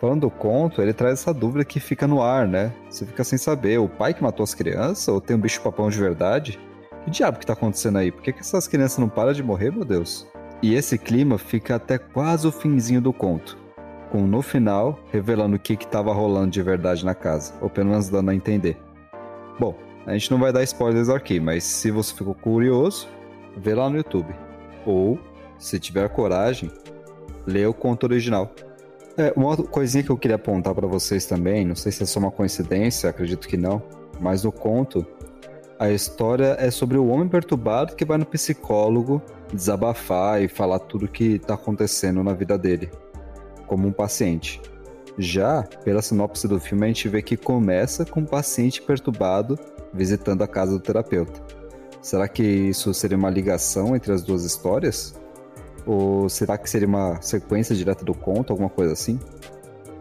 Falando 0.00 0.22
do 0.22 0.30
conto, 0.30 0.80
ele 0.80 0.92
traz 0.92 1.14
essa 1.20 1.34
dúvida 1.34 1.64
que 1.64 1.80
fica 1.80 2.06
no 2.06 2.22
ar, 2.22 2.46
né? 2.46 2.72
Você 2.88 3.04
fica 3.04 3.24
sem 3.24 3.36
saber, 3.36 3.78
o 3.78 3.88
pai 3.88 4.14
que 4.14 4.22
matou 4.22 4.44
as 4.44 4.54
crianças 4.54 5.08
ou 5.08 5.20
tem 5.20 5.36
um 5.36 5.40
bicho-papão 5.40 5.90
de 5.90 5.98
verdade? 5.98 6.58
Que 7.04 7.10
diabo 7.10 7.38
que 7.38 7.46
tá 7.46 7.52
acontecendo 7.52 7.98
aí? 7.98 8.12
Por 8.12 8.22
que, 8.22 8.32
que 8.32 8.40
essas 8.40 8.68
crianças 8.68 8.98
não 8.98 9.08
param 9.08 9.32
de 9.32 9.42
morrer, 9.42 9.72
meu 9.72 9.84
Deus? 9.84 10.26
E 10.62 10.74
esse 10.74 10.98
clima 10.98 11.36
fica 11.36 11.76
até 11.76 11.98
quase 11.98 12.46
o 12.46 12.52
finzinho 12.52 13.00
do 13.00 13.12
conto, 13.12 13.58
com 14.10 14.22
no 14.22 14.40
final 14.40 14.98
revelando 15.12 15.56
o 15.56 15.58
que 15.58 15.72
estava 15.74 16.12
rolando 16.12 16.50
de 16.50 16.62
verdade 16.62 17.04
na 17.04 17.14
casa, 17.14 17.54
ou 17.60 17.68
pelo 17.68 17.90
menos 17.90 18.08
dando 18.08 18.30
a 18.30 18.34
entender. 18.34 18.76
Bom, 19.58 19.74
a 20.08 20.14
gente 20.14 20.30
não 20.30 20.38
vai 20.38 20.50
dar 20.50 20.62
spoilers 20.62 21.10
aqui, 21.10 21.38
mas 21.38 21.64
se 21.64 21.90
você 21.90 22.14
ficou 22.14 22.34
curioso, 22.34 23.06
vê 23.54 23.74
lá 23.74 23.90
no 23.90 23.98
YouTube. 23.98 24.34
Ou, 24.86 25.20
se 25.58 25.78
tiver 25.78 26.08
coragem, 26.08 26.70
lê 27.46 27.66
o 27.66 27.74
conto 27.74 28.04
original. 28.04 28.50
É, 29.18 29.34
uma 29.36 29.54
coisinha 29.54 30.02
que 30.02 30.08
eu 30.08 30.16
queria 30.16 30.36
apontar 30.36 30.74
para 30.74 30.86
vocês 30.86 31.26
também, 31.26 31.62
não 31.62 31.74
sei 31.74 31.92
se 31.92 32.02
é 32.02 32.06
só 32.06 32.20
uma 32.20 32.30
coincidência, 32.30 33.10
acredito 33.10 33.46
que 33.46 33.58
não, 33.58 33.82
mas 34.18 34.44
no 34.44 34.50
conto, 34.50 35.04
a 35.78 35.90
história 35.90 36.56
é 36.58 36.70
sobre 36.70 36.96
o 36.96 37.08
homem 37.08 37.28
perturbado 37.28 37.94
que 37.94 38.04
vai 38.06 38.16
no 38.16 38.24
psicólogo 38.24 39.20
desabafar 39.52 40.42
e 40.42 40.48
falar 40.48 40.78
tudo 40.78 41.06
que 41.06 41.34
está 41.34 41.52
acontecendo 41.52 42.24
na 42.24 42.32
vida 42.32 42.56
dele, 42.56 42.90
como 43.66 43.86
um 43.86 43.92
paciente. 43.92 44.58
Já, 45.18 45.64
pela 45.84 46.00
sinopse 46.00 46.48
do 46.48 46.58
filme, 46.58 46.86
a 46.86 46.88
gente 46.88 47.08
vê 47.10 47.20
que 47.20 47.36
começa 47.36 48.06
com 48.06 48.20
um 48.20 48.24
paciente 48.24 48.80
perturbado 48.80 49.58
visitando 49.92 50.42
a 50.42 50.48
casa 50.48 50.72
do 50.72 50.80
terapeuta. 50.80 51.40
Será 52.00 52.28
que 52.28 52.42
isso 52.42 52.94
seria 52.94 53.16
uma 53.16 53.30
ligação 53.30 53.94
entre 53.94 54.12
as 54.12 54.22
duas 54.22 54.44
histórias? 54.44 55.14
Ou 55.86 56.28
será 56.28 56.56
que 56.56 56.68
seria 56.68 56.86
uma 56.86 57.20
sequência 57.20 57.74
direta 57.74 58.04
do 58.04 58.14
conto, 58.14 58.52
alguma 58.52 58.68
coisa 58.68 58.92
assim? 58.92 59.18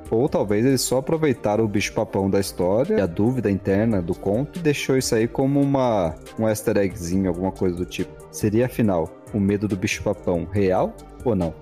Ou 0.09 0.29
talvez 0.29 0.65
eles 0.65 0.81
só 0.81 0.99
aproveitaram 0.99 1.65
o 1.65 1.67
bicho-papão 1.67 2.29
da 2.29 2.39
história 2.39 2.97
e 2.97 3.01
a 3.01 3.05
dúvida 3.05 3.51
interna 3.51 4.01
do 4.01 4.15
conto 4.15 4.59
e 4.59 4.61
deixou 4.61 4.97
isso 4.97 5.13
aí 5.15 5.27
como 5.27 5.59
uma, 5.59 6.15
um 6.39 6.47
easter 6.47 6.77
eggzinho, 6.77 7.27
alguma 7.27 7.51
coisa 7.51 7.75
do 7.75 7.85
tipo. 7.85 8.11
Seria 8.31 8.67
afinal 8.67 9.09
o 9.33 9.39
medo 9.39 9.67
do 9.67 9.75
bicho-papão 9.75 10.47
real 10.49 10.95
ou 11.25 11.35
não? 11.35 11.53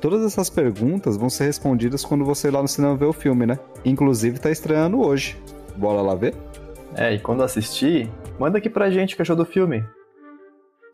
Todas 0.00 0.24
essas 0.24 0.48
perguntas 0.48 1.16
vão 1.16 1.28
ser 1.28 1.44
respondidas 1.44 2.04
quando 2.04 2.24
você 2.24 2.48
ir 2.48 2.52
lá 2.52 2.62
no 2.62 2.68
cinema 2.68 2.96
ver 2.96 3.04
o 3.04 3.12
filme, 3.12 3.46
né? 3.46 3.58
Inclusive 3.84 4.38
tá 4.38 4.50
estreando 4.50 5.00
hoje. 5.00 5.40
Bora 5.76 6.00
lá 6.00 6.14
ver? 6.14 6.34
É, 6.96 7.14
e 7.14 7.18
quando 7.18 7.42
assistir, 7.42 8.10
manda 8.38 8.58
aqui 8.58 8.68
pra 8.68 8.90
gente 8.90 9.14
o 9.14 9.16
que 9.16 9.22
achou 9.22 9.36
do 9.36 9.44
filme. 9.44 9.84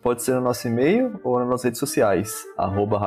Pode 0.03 0.23
ser 0.23 0.35
no 0.35 0.41
nosso 0.41 0.69
e-mail 0.69 1.19
ou 1.25 1.39
nas 1.39 1.49
nossas 1.49 1.65
redes 1.65 1.81
sociais, 1.81 2.45
arroba 2.57 2.99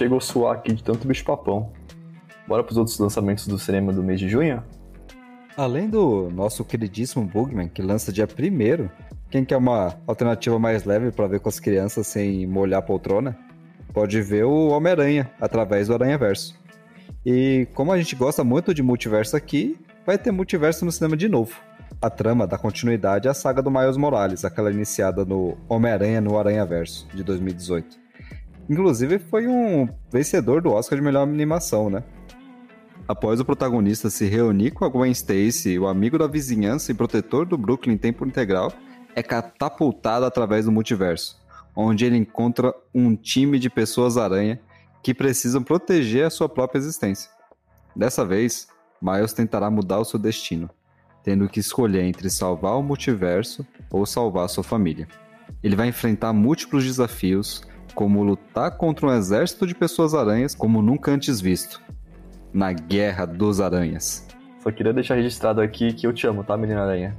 chegou 0.00 0.16
a 0.16 0.20
suar 0.20 0.56
aqui 0.56 0.72
de 0.72 0.82
tanto 0.82 1.06
bicho-papão. 1.06 1.70
Bora 2.48 2.64
pros 2.64 2.78
outros 2.78 2.98
lançamentos 2.98 3.46
do 3.46 3.58
cinema 3.58 3.92
do 3.92 4.02
mês 4.02 4.18
de 4.18 4.30
junho? 4.30 4.64
Além 5.54 5.90
do 5.90 6.30
nosso 6.30 6.64
queridíssimo 6.64 7.26
Bugman, 7.26 7.68
que 7.68 7.82
lança 7.82 8.10
dia 8.10 8.26
1 8.26 8.88
quem 9.30 9.44
quer 9.44 9.58
uma 9.58 9.94
alternativa 10.06 10.58
mais 10.58 10.84
leve 10.84 11.12
para 11.12 11.26
ver 11.26 11.40
com 11.40 11.50
as 11.50 11.60
crianças 11.60 12.06
sem 12.06 12.46
molhar 12.46 12.78
a 12.80 12.82
poltrona, 12.82 13.38
pode 13.92 14.20
ver 14.22 14.44
o 14.44 14.68
Homem-Aranha 14.68 15.30
através 15.38 15.88
do 15.88 15.94
Aranha 15.94 16.16
Verso. 16.16 16.58
E 17.24 17.68
como 17.74 17.92
a 17.92 17.98
gente 17.98 18.16
gosta 18.16 18.42
muito 18.42 18.72
de 18.72 18.82
multiverso 18.82 19.36
aqui, 19.36 19.78
vai 20.06 20.16
ter 20.16 20.32
multiverso 20.32 20.84
no 20.84 20.90
cinema 20.90 21.14
de 21.14 21.28
novo. 21.28 21.54
A 22.00 22.08
trama 22.08 22.46
dá 22.46 22.56
continuidade 22.56 23.28
à 23.28 23.34
saga 23.34 23.62
do 23.62 23.70
Miles 23.70 23.98
Morales, 23.98 24.46
aquela 24.46 24.72
iniciada 24.72 25.26
no 25.26 25.58
Homem-Aranha 25.68 26.22
no 26.22 26.38
Aranha 26.38 26.64
Verso, 26.64 27.06
de 27.14 27.22
2018. 27.22 27.99
Inclusive, 28.70 29.18
foi 29.18 29.48
um 29.48 29.88
vencedor 30.12 30.62
do 30.62 30.70
Oscar 30.70 30.96
de 30.96 31.04
melhor 31.04 31.24
animação, 31.24 31.90
né? 31.90 32.04
Após 33.08 33.40
o 33.40 33.44
protagonista 33.44 34.08
se 34.08 34.26
reunir 34.26 34.70
com 34.70 34.84
a 34.84 34.88
Gwen 34.88 35.10
Stacy, 35.10 35.76
o 35.76 35.88
amigo 35.88 36.16
da 36.16 36.28
vizinhança 36.28 36.92
e 36.92 36.94
protetor 36.94 37.44
do 37.44 37.58
Brooklyn 37.58 37.94
em 37.94 37.98
tempo 37.98 38.24
integral, 38.24 38.72
é 39.16 39.24
catapultado 39.24 40.24
através 40.24 40.66
do 40.66 40.70
multiverso, 40.70 41.36
onde 41.74 42.04
ele 42.04 42.16
encontra 42.16 42.72
um 42.94 43.16
time 43.16 43.58
de 43.58 43.68
pessoas-aranha 43.68 44.60
que 45.02 45.12
precisam 45.12 45.64
proteger 45.64 46.26
a 46.26 46.30
sua 46.30 46.48
própria 46.48 46.78
existência. 46.78 47.28
Dessa 47.96 48.24
vez, 48.24 48.68
Miles 49.02 49.32
tentará 49.32 49.68
mudar 49.68 49.98
o 49.98 50.04
seu 50.04 50.20
destino, 50.20 50.70
tendo 51.24 51.48
que 51.48 51.58
escolher 51.58 52.04
entre 52.04 52.30
salvar 52.30 52.76
o 52.76 52.84
multiverso 52.84 53.66
ou 53.90 54.06
salvar 54.06 54.48
sua 54.48 54.62
família. 54.62 55.08
Ele 55.60 55.74
vai 55.74 55.88
enfrentar 55.88 56.32
múltiplos 56.32 56.84
desafios 56.84 57.68
como 57.94 58.22
lutar 58.22 58.76
contra 58.76 59.06
um 59.06 59.12
exército 59.12 59.66
de 59.66 59.74
pessoas-aranhas 59.74 60.54
como 60.54 60.82
nunca 60.82 61.10
antes 61.10 61.40
visto. 61.40 61.80
Na 62.52 62.72
Guerra 62.72 63.26
dos 63.26 63.60
Aranhas. 63.60 64.26
Só 64.62 64.70
queria 64.70 64.92
deixar 64.92 65.14
registrado 65.14 65.60
aqui 65.60 65.92
que 65.92 66.06
eu 66.06 66.12
te 66.12 66.26
amo, 66.26 66.44
tá, 66.44 66.56
menina 66.56 66.82
aranha? 66.82 67.16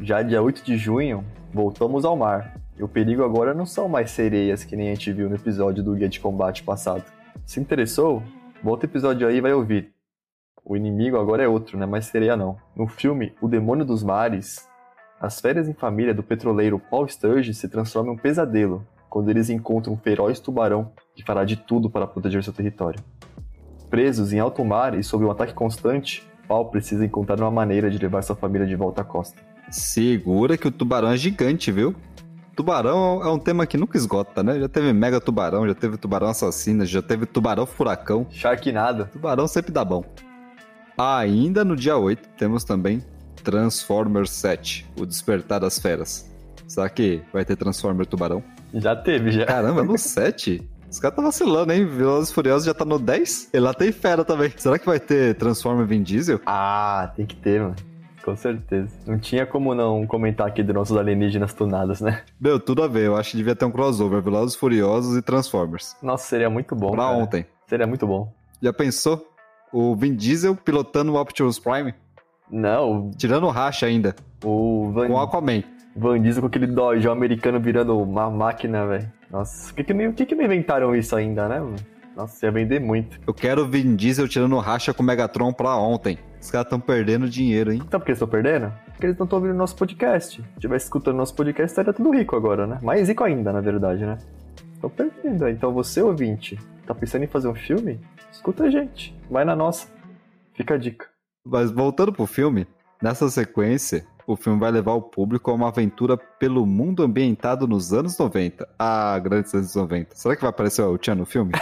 Já 0.00 0.22
dia 0.22 0.42
8 0.42 0.62
de 0.62 0.76
junho, 0.76 1.24
voltamos 1.52 2.04
ao 2.04 2.16
mar. 2.16 2.60
E 2.78 2.82
o 2.82 2.88
perigo 2.88 3.24
agora 3.24 3.54
não 3.54 3.64
são 3.64 3.88
mais 3.88 4.10
sereias 4.10 4.62
que 4.62 4.76
nem 4.76 4.90
a 4.90 4.94
gente 4.94 5.12
viu 5.12 5.28
no 5.28 5.34
episódio 5.34 5.82
do 5.82 5.94
Guia 5.94 6.08
de 6.08 6.20
Combate 6.20 6.62
passado. 6.62 7.04
Se 7.46 7.58
interessou? 7.58 8.22
Volta 8.62 8.86
o 8.86 8.88
episódio 8.88 9.26
aí 9.26 9.36
e 9.36 9.40
vai 9.40 9.52
ouvir. 9.52 9.92
O 10.64 10.76
inimigo 10.76 11.16
agora 11.16 11.42
é 11.42 11.48
outro, 11.48 11.78
não 11.78 11.84
é 11.84 11.90
mais 11.90 12.06
sereia 12.06 12.36
não. 12.36 12.58
No 12.74 12.86
filme 12.86 13.32
O 13.40 13.48
Demônio 13.48 13.84
dos 13.84 14.02
Mares, 14.02 14.68
as 15.20 15.40
férias 15.40 15.68
em 15.68 15.72
família 15.72 16.12
do 16.12 16.22
petroleiro 16.22 16.78
Paul 16.78 17.08
Sturges 17.08 17.56
se 17.56 17.68
transformam 17.68 18.12
em 18.12 18.16
um 18.16 18.18
pesadelo 18.18 18.86
quando 19.08 19.30
eles 19.30 19.48
encontram 19.48 19.94
um 19.94 19.96
feroz 19.96 20.38
tubarão 20.38 20.92
que 21.14 21.24
fará 21.24 21.44
de 21.44 21.56
tudo 21.56 21.88
para 21.88 22.06
proteger 22.06 22.44
seu 22.44 22.52
território. 22.52 23.00
Presos 23.88 24.32
em 24.32 24.38
alto 24.38 24.64
mar 24.64 24.98
e 24.98 25.02
sob 25.02 25.24
um 25.24 25.30
ataque 25.30 25.54
constante, 25.54 26.28
Paul 26.46 26.66
precisa 26.66 27.04
encontrar 27.04 27.40
uma 27.40 27.50
maneira 27.50 27.90
de 27.90 27.98
levar 27.98 28.22
sua 28.22 28.36
família 28.36 28.66
de 28.66 28.76
volta 28.76 29.00
à 29.00 29.04
costa. 29.04 29.40
Segura 29.70 30.56
que 30.56 30.68
o 30.68 30.70
tubarão 30.70 31.08
é 31.08 31.16
gigante, 31.16 31.72
viu? 31.72 31.94
Tubarão 32.54 33.22
é 33.22 33.30
um 33.30 33.38
tema 33.38 33.66
que 33.66 33.76
nunca 33.76 33.96
esgota, 33.96 34.42
né? 34.42 34.60
Já 34.60 34.68
teve 34.68 34.92
mega 34.92 35.20
tubarão, 35.20 35.66
já 35.66 35.74
teve 35.74 35.96
tubarão 35.96 36.28
assassino, 36.28 36.84
já 36.84 37.02
teve 37.02 37.26
tubarão 37.26 37.66
furacão. 37.66 38.26
Sharknado. 38.30 39.08
Tubarão 39.12 39.46
sempre 39.46 39.72
dá 39.72 39.84
bom. 39.84 40.04
Ainda 40.96 41.64
no 41.64 41.76
dia 41.76 41.96
8 41.96 42.28
temos 42.36 42.64
também 42.64 43.02
Transformers 43.46 44.30
7, 44.32 44.84
O 44.98 45.06
Despertar 45.06 45.60
das 45.60 45.78
Feras. 45.78 46.28
Será 46.66 46.88
que 46.88 47.22
vai 47.32 47.44
ter 47.44 47.54
Transformer 47.54 48.04
Tubarão? 48.04 48.42
Já 48.74 48.96
teve, 48.96 49.30
já. 49.30 49.46
Caramba, 49.46 49.84
no 49.84 49.96
7? 49.96 50.68
Os 50.90 50.98
caras 50.98 51.16
tá 51.16 51.22
vacilando, 51.22 51.72
hein? 51.72 51.86
Velozes 51.86 52.32
Furiosos 52.32 52.66
já 52.66 52.74
tá 52.74 52.84
no 52.84 52.98
10? 52.98 53.50
E 53.54 53.60
lá 53.60 53.72
tem 53.72 53.92
fera 53.92 54.24
também. 54.24 54.52
Será 54.56 54.80
que 54.80 54.84
vai 54.86 54.98
ter 54.98 55.36
Transformer 55.36 55.86
Vin 55.86 56.02
Diesel? 56.02 56.40
Ah, 56.44 57.12
tem 57.14 57.24
que 57.24 57.36
ter, 57.36 57.60
mano. 57.60 57.76
Com 58.24 58.34
certeza. 58.34 58.88
Não 59.06 59.16
tinha 59.16 59.46
como 59.46 59.72
não 59.76 60.04
comentar 60.08 60.48
aqui 60.48 60.60
dos 60.64 60.74
nossos 60.74 60.96
alienígenas 60.96 61.54
tunados, 61.54 62.00
né? 62.00 62.22
Deu 62.40 62.58
tudo 62.58 62.82
a 62.82 62.88
ver. 62.88 63.06
Eu 63.06 63.16
acho 63.16 63.30
que 63.30 63.36
devia 63.36 63.54
ter 63.54 63.64
um 63.64 63.70
crossover. 63.70 64.20
Velozes 64.20 64.56
Furiosos 64.56 65.16
e 65.16 65.22
Transformers. 65.22 65.94
Nossa, 66.02 66.24
seria 66.26 66.50
muito 66.50 66.74
bom, 66.74 66.90
Pra 66.90 67.04
cara. 67.04 67.16
ontem. 67.16 67.46
Seria 67.68 67.86
muito 67.86 68.04
bom. 68.08 68.32
Já 68.60 68.72
pensou? 68.72 69.24
O 69.72 69.94
Vin 69.94 70.16
Diesel 70.16 70.56
pilotando 70.56 71.12
o 71.12 71.20
Optimus 71.20 71.60
Prime? 71.60 71.94
Não, 72.50 73.10
Tirando 73.16 73.44
o 73.44 73.50
racha 73.50 73.86
ainda. 73.86 74.14
o 74.44 74.90
Van, 74.92 75.06
Com 75.08 75.14
o 75.14 75.20
Aquaman. 75.20 75.62
Van 75.96 76.20
Diesel 76.20 76.42
com 76.42 76.46
aquele 76.48 76.66
dojão 76.66 77.12
americano 77.12 77.58
virando 77.58 77.98
uma 77.98 78.30
máquina, 78.30 78.86
velho. 78.86 79.10
Nossa, 79.30 79.68
por 79.68 79.76
que 79.76 79.84
que, 79.84 79.94
não- 79.94 80.12
que 80.12 80.26
que 80.26 80.34
não 80.34 80.44
inventaram 80.44 80.94
isso 80.94 81.16
ainda, 81.16 81.48
né? 81.48 81.58
mano? 81.58 81.76
Nossa, 82.14 82.46
ia 82.46 82.52
vender 82.52 82.80
muito. 82.80 83.18
Eu 83.26 83.34
quero 83.34 83.62
o 83.62 83.66
Vin 83.68 83.94
Diesel 83.96 84.26
tirando 84.28 84.54
o 84.54 84.58
racha 84.60 84.94
com 84.94 85.02
o 85.02 85.06
Megatron 85.06 85.52
pra 85.52 85.76
ontem. 85.76 86.18
Os 86.40 86.50
caras 86.50 86.66
estão 86.66 86.78
perdendo 86.80 87.28
dinheiro, 87.28 87.72
hein? 87.72 87.78
Sabe 87.80 87.90
por 87.90 88.04
que 88.04 88.10
eles 88.12 88.16
estão 88.22 88.28
perdendo? 88.28 88.72
Porque 88.86 89.06
eles 89.06 89.18
não 89.18 89.24
estão 89.24 89.38
ouvindo 89.38 89.54
nosso 89.56 89.76
podcast. 89.76 90.40
Se 90.54 90.60
tivesse 90.60 90.84
escutando 90.86 91.16
nosso 91.16 91.34
podcast, 91.34 91.70
estaria 91.72 91.92
tudo 91.92 92.10
rico 92.12 92.36
agora, 92.36 92.66
né? 92.66 92.78
Mais 92.82 93.08
rico 93.08 93.24
ainda, 93.24 93.52
na 93.52 93.60
verdade, 93.60 94.06
né? 94.06 94.16
Estão 94.74 94.88
perdendo. 94.88 95.48
Então 95.48 95.72
você, 95.74 96.00
ouvinte, 96.00 96.58
tá 96.86 96.94
pensando 96.94 97.24
em 97.24 97.26
fazer 97.26 97.48
um 97.48 97.54
filme? 97.54 98.00
Escuta 98.32 98.64
a 98.64 98.70
gente. 98.70 99.14
Vai 99.30 99.44
na 99.44 99.56
nossa. 99.56 99.88
Fica 100.54 100.74
a 100.74 100.78
dica. 100.78 101.06
Mas 101.46 101.70
voltando 101.70 102.12
pro 102.12 102.26
filme, 102.26 102.66
nessa 103.00 103.30
sequência, 103.30 104.04
o 104.26 104.34
filme 104.34 104.58
vai 104.58 104.72
levar 104.72 104.94
o 104.94 105.02
público 105.02 105.50
a 105.50 105.54
uma 105.54 105.68
aventura 105.68 106.16
pelo 106.16 106.66
mundo 106.66 107.04
ambientado 107.04 107.66
nos 107.68 107.92
anos 107.92 108.18
90. 108.18 108.68
Ah, 108.76 109.18
grandes 109.20 109.54
anos 109.54 109.74
90. 109.74 110.16
Será 110.16 110.34
que 110.34 110.42
vai 110.42 110.50
aparecer 110.50 110.82
o 110.82 110.98
Tchan 110.98 111.14
no 111.14 111.24
filme? 111.24 111.52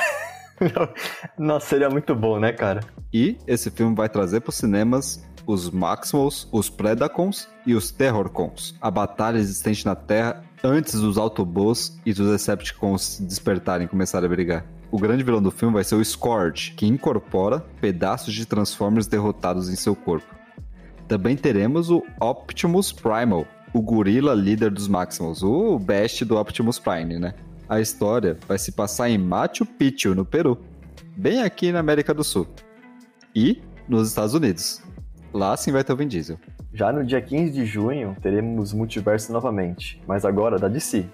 Nossa, 1.36 1.66
seria 1.66 1.90
muito 1.90 2.14
bom, 2.14 2.38
né, 2.38 2.52
cara? 2.52 2.80
E 3.12 3.36
esse 3.46 3.70
filme 3.70 3.94
vai 3.94 4.08
trazer 4.08 4.40
para 4.40 4.50
os 4.50 4.56
cinemas 4.56 5.22
os 5.46 5.70
Maximals, 5.70 6.48
os 6.50 6.70
Predacons 6.70 7.46
e 7.66 7.74
os 7.74 7.90
Terrorcons. 7.90 8.74
A 8.80 8.90
batalha 8.90 9.36
existente 9.36 9.84
na 9.84 9.94
Terra 9.94 10.42
antes 10.64 10.98
dos 10.98 11.18
Autobots 11.18 12.00
e 12.06 12.14
dos 12.14 12.30
Decepticons 12.30 13.02
se 13.02 13.22
despertarem 13.22 13.84
e 13.84 13.88
começarem 13.88 14.26
a 14.26 14.30
brigar. 14.30 14.64
O 14.90 14.98
grande 14.98 15.22
vilão 15.22 15.42
do 15.42 15.50
filme 15.50 15.74
vai 15.74 15.84
ser 15.84 15.96
o 15.96 16.04
Scourge, 16.04 16.72
que 16.72 16.86
incorpora 16.86 17.60
pedaços 17.80 18.32
de 18.32 18.46
Transformers 18.46 19.06
derrotados 19.06 19.68
em 19.68 19.76
seu 19.76 19.94
corpo. 19.94 20.34
Também 21.06 21.36
teremos 21.36 21.90
o 21.90 22.02
Optimus 22.18 22.92
Primal, 22.92 23.46
o 23.74 23.82
gorila 23.82 24.32
líder 24.32 24.70
dos 24.70 24.88
Maximals, 24.88 25.42
o 25.42 25.78
best 25.78 26.24
do 26.24 26.38
Optimus 26.38 26.78
Prime, 26.78 27.18
né? 27.18 27.34
A 27.68 27.80
história 27.80 28.38
vai 28.48 28.58
se 28.58 28.72
passar 28.72 29.10
em 29.10 29.18
Machu 29.18 29.66
Picchu, 29.66 30.14
no 30.14 30.24
Peru, 30.24 30.58
bem 31.14 31.42
aqui 31.42 31.72
na 31.72 31.80
América 31.80 32.14
do 32.14 32.24
Sul. 32.24 32.46
E 33.34 33.60
nos 33.86 34.08
Estados 34.08 34.32
Unidos. 34.32 34.80
Lá 35.34 35.56
sim 35.56 35.72
vai 35.72 35.82
ter 35.82 35.92
o 35.92 35.96
Vin 35.96 36.06
Diesel. 36.06 36.38
Já 36.72 36.92
no 36.92 37.04
dia 37.04 37.20
15 37.20 37.50
de 37.50 37.64
junho, 37.64 38.16
teremos 38.22 38.72
multiverso 38.72 39.32
novamente, 39.32 40.00
mas 40.06 40.24
agora 40.24 40.60
da 40.60 40.68
DC. 40.68 41.06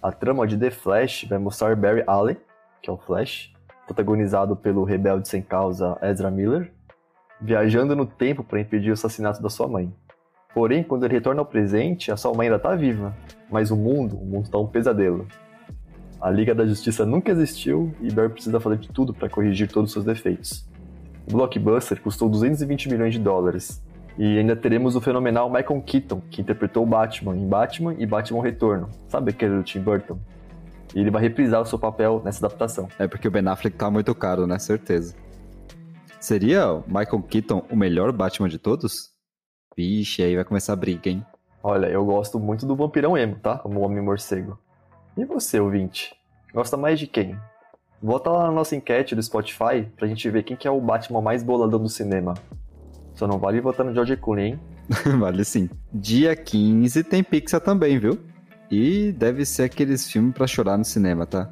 A 0.00 0.12
trama 0.12 0.46
de 0.46 0.56
The 0.56 0.70
Flash 0.70 1.26
vai 1.28 1.36
mostrar 1.38 1.74
Barry 1.74 2.04
Allen, 2.06 2.36
que 2.80 2.88
é 2.88 2.92
o 2.92 2.96
Flash, 2.96 3.52
protagonizado 3.84 4.54
pelo 4.54 4.84
rebelde 4.84 5.28
sem 5.28 5.42
causa 5.42 5.98
Ezra 6.00 6.30
Miller, 6.30 6.70
viajando 7.40 7.96
no 7.96 8.06
tempo 8.06 8.44
para 8.44 8.60
impedir 8.60 8.90
o 8.90 8.92
assassinato 8.92 9.42
da 9.42 9.50
sua 9.50 9.66
mãe. 9.66 9.92
Porém, 10.54 10.84
quando 10.84 11.04
ele 11.04 11.14
retorna 11.14 11.40
ao 11.40 11.46
presente, 11.46 12.12
a 12.12 12.16
sua 12.16 12.32
mãe 12.34 12.46
ainda 12.46 12.58
está 12.58 12.76
viva, 12.76 13.16
mas 13.50 13.72
o 13.72 13.76
mundo, 13.76 14.16
o 14.16 14.24
mundo 14.24 14.44
está 14.44 14.58
um 14.58 14.68
pesadelo. 14.68 15.26
A 16.20 16.30
Liga 16.30 16.54
da 16.54 16.64
Justiça 16.64 17.04
nunca 17.04 17.32
existiu 17.32 17.92
e 18.00 18.12
Barry 18.12 18.28
precisa 18.28 18.60
fazer 18.60 18.78
de 18.78 18.88
tudo 18.90 19.12
para 19.12 19.28
corrigir 19.28 19.66
todos 19.66 19.90
os 19.90 19.92
seus 19.92 20.04
defeitos. 20.04 20.65
O 21.28 21.32
blockbuster 21.32 22.00
custou 22.00 22.28
220 22.28 22.88
milhões 22.88 23.14
de 23.14 23.20
dólares. 23.20 23.82
E 24.18 24.38
ainda 24.38 24.56
teremos 24.56 24.96
o 24.96 25.00
fenomenal 25.00 25.50
Michael 25.50 25.82
Keaton, 25.82 26.22
que 26.30 26.40
interpretou 26.40 26.84
o 26.84 26.86
Batman 26.86 27.36
em 27.36 27.46
Batman 27.46 27.94
e 27.98 28.06
Batman 28.06 28.42
Retorno. 28.42 28.88
Sabe 29.08 29.30
aquele 29.30 29.56
do 29.56 29.62
Tim 29.62 29.80
Burton? 29.80 30.18
E 30.94 31.00
ele 31.00 31.10
vai 31.10 31.20
reprisar 31.20 31.60
o 31.60 31.66
seu 31.66 31.78
papel 31.78 32.22
nessa 32.24 32.46
adaptação. 32.46 32.88
É 32.98 33.06
porque 33.06 33.28
o 33.28 33.30
Ben 33.30 33.46
Affleck 33.46 33.76
tá 33.76 33.90
muito 33.90 34.14
caro, 34.14 34.46
né? 34.46 34.58
Certeza. 34.58 35.14
Seria 36.18 36.72
o 36.72 36.84
Michael 36.86 37.22
Keaton 37.22 37.66
o 37.70 37.76
melhor 37.76 38.10
Batman 38.12 38.48
de 38.48 38.58
todos? 38.58 39.10
Vixe, 39.76 40.22
aí 40.22 40.34
vai 40.34 40.44
começar 40.44 40.72
a 40.72 40.76
briga, 40.76 41.10
hein? 41.10 41.24
Olha, 41.62 41.86
eu 41.86 42.04
gosto 42.04 42.38
muito 42.38 42.64
do 42.64 42.74
Vampirão 42.74 43.18
Emo, 43.18 43.36
tá? 43.36 43.58
Como 43.58 43.80
Homem 43.80 44.02
Morcego. 44.02 44.58
E 45.16 45.24
você, 45.24 45.60
ouvinte? 45.60 46.14
Gosta 46.54 46.76
mais 46.76 46.98
de 46.98 47.06
quem? 47.06 47.36
Volta 48.02 48.30
lá 48.30 48.44
na 48.44 48.52
nossa 48.52 48.76
enquete 48.76 49.14
do 49.14 49.22
Spotify 49.22 49.88
pra 49.96 50.06
gente 50.06 50.28
ver 50.28 50.42
quem 50.42 50.56
que 50.56 50.68
é 50.68 50.70
o 50.70 50.80
Batman 50.80 51.22
mais 51.22 51.42
boladão 51.42 51.80
do 51.80 51.88
cinema. 51.88 52.34
Só 53.14 53.26
não 53.26 53.38
vale 53.38 53.60
votar 53.60 53.86
no 53.86 53.94
George 53.94 54.16
Clooney, 54.16 54.52
hein? 54.52 54.60
vale 55.18 55.44
sim. 55.44 55.70
Dia 55.92 56.36
15 56.36 57.02
tem 57.04 57.24
Pixar 57.24 57.60
também, 57.60 57.98
viu? 57.98 58.18
E 58.70 59.12
deve 59.12 59.44
ser 59.44 59.62
aqueles 59.64 60.10
filmes 60.10 60.34
pra 60.34 60.46
chorar 60.46 60.76
no 60.76 60.84
cinema, 60.84 61.24
tá? 61.24 61.48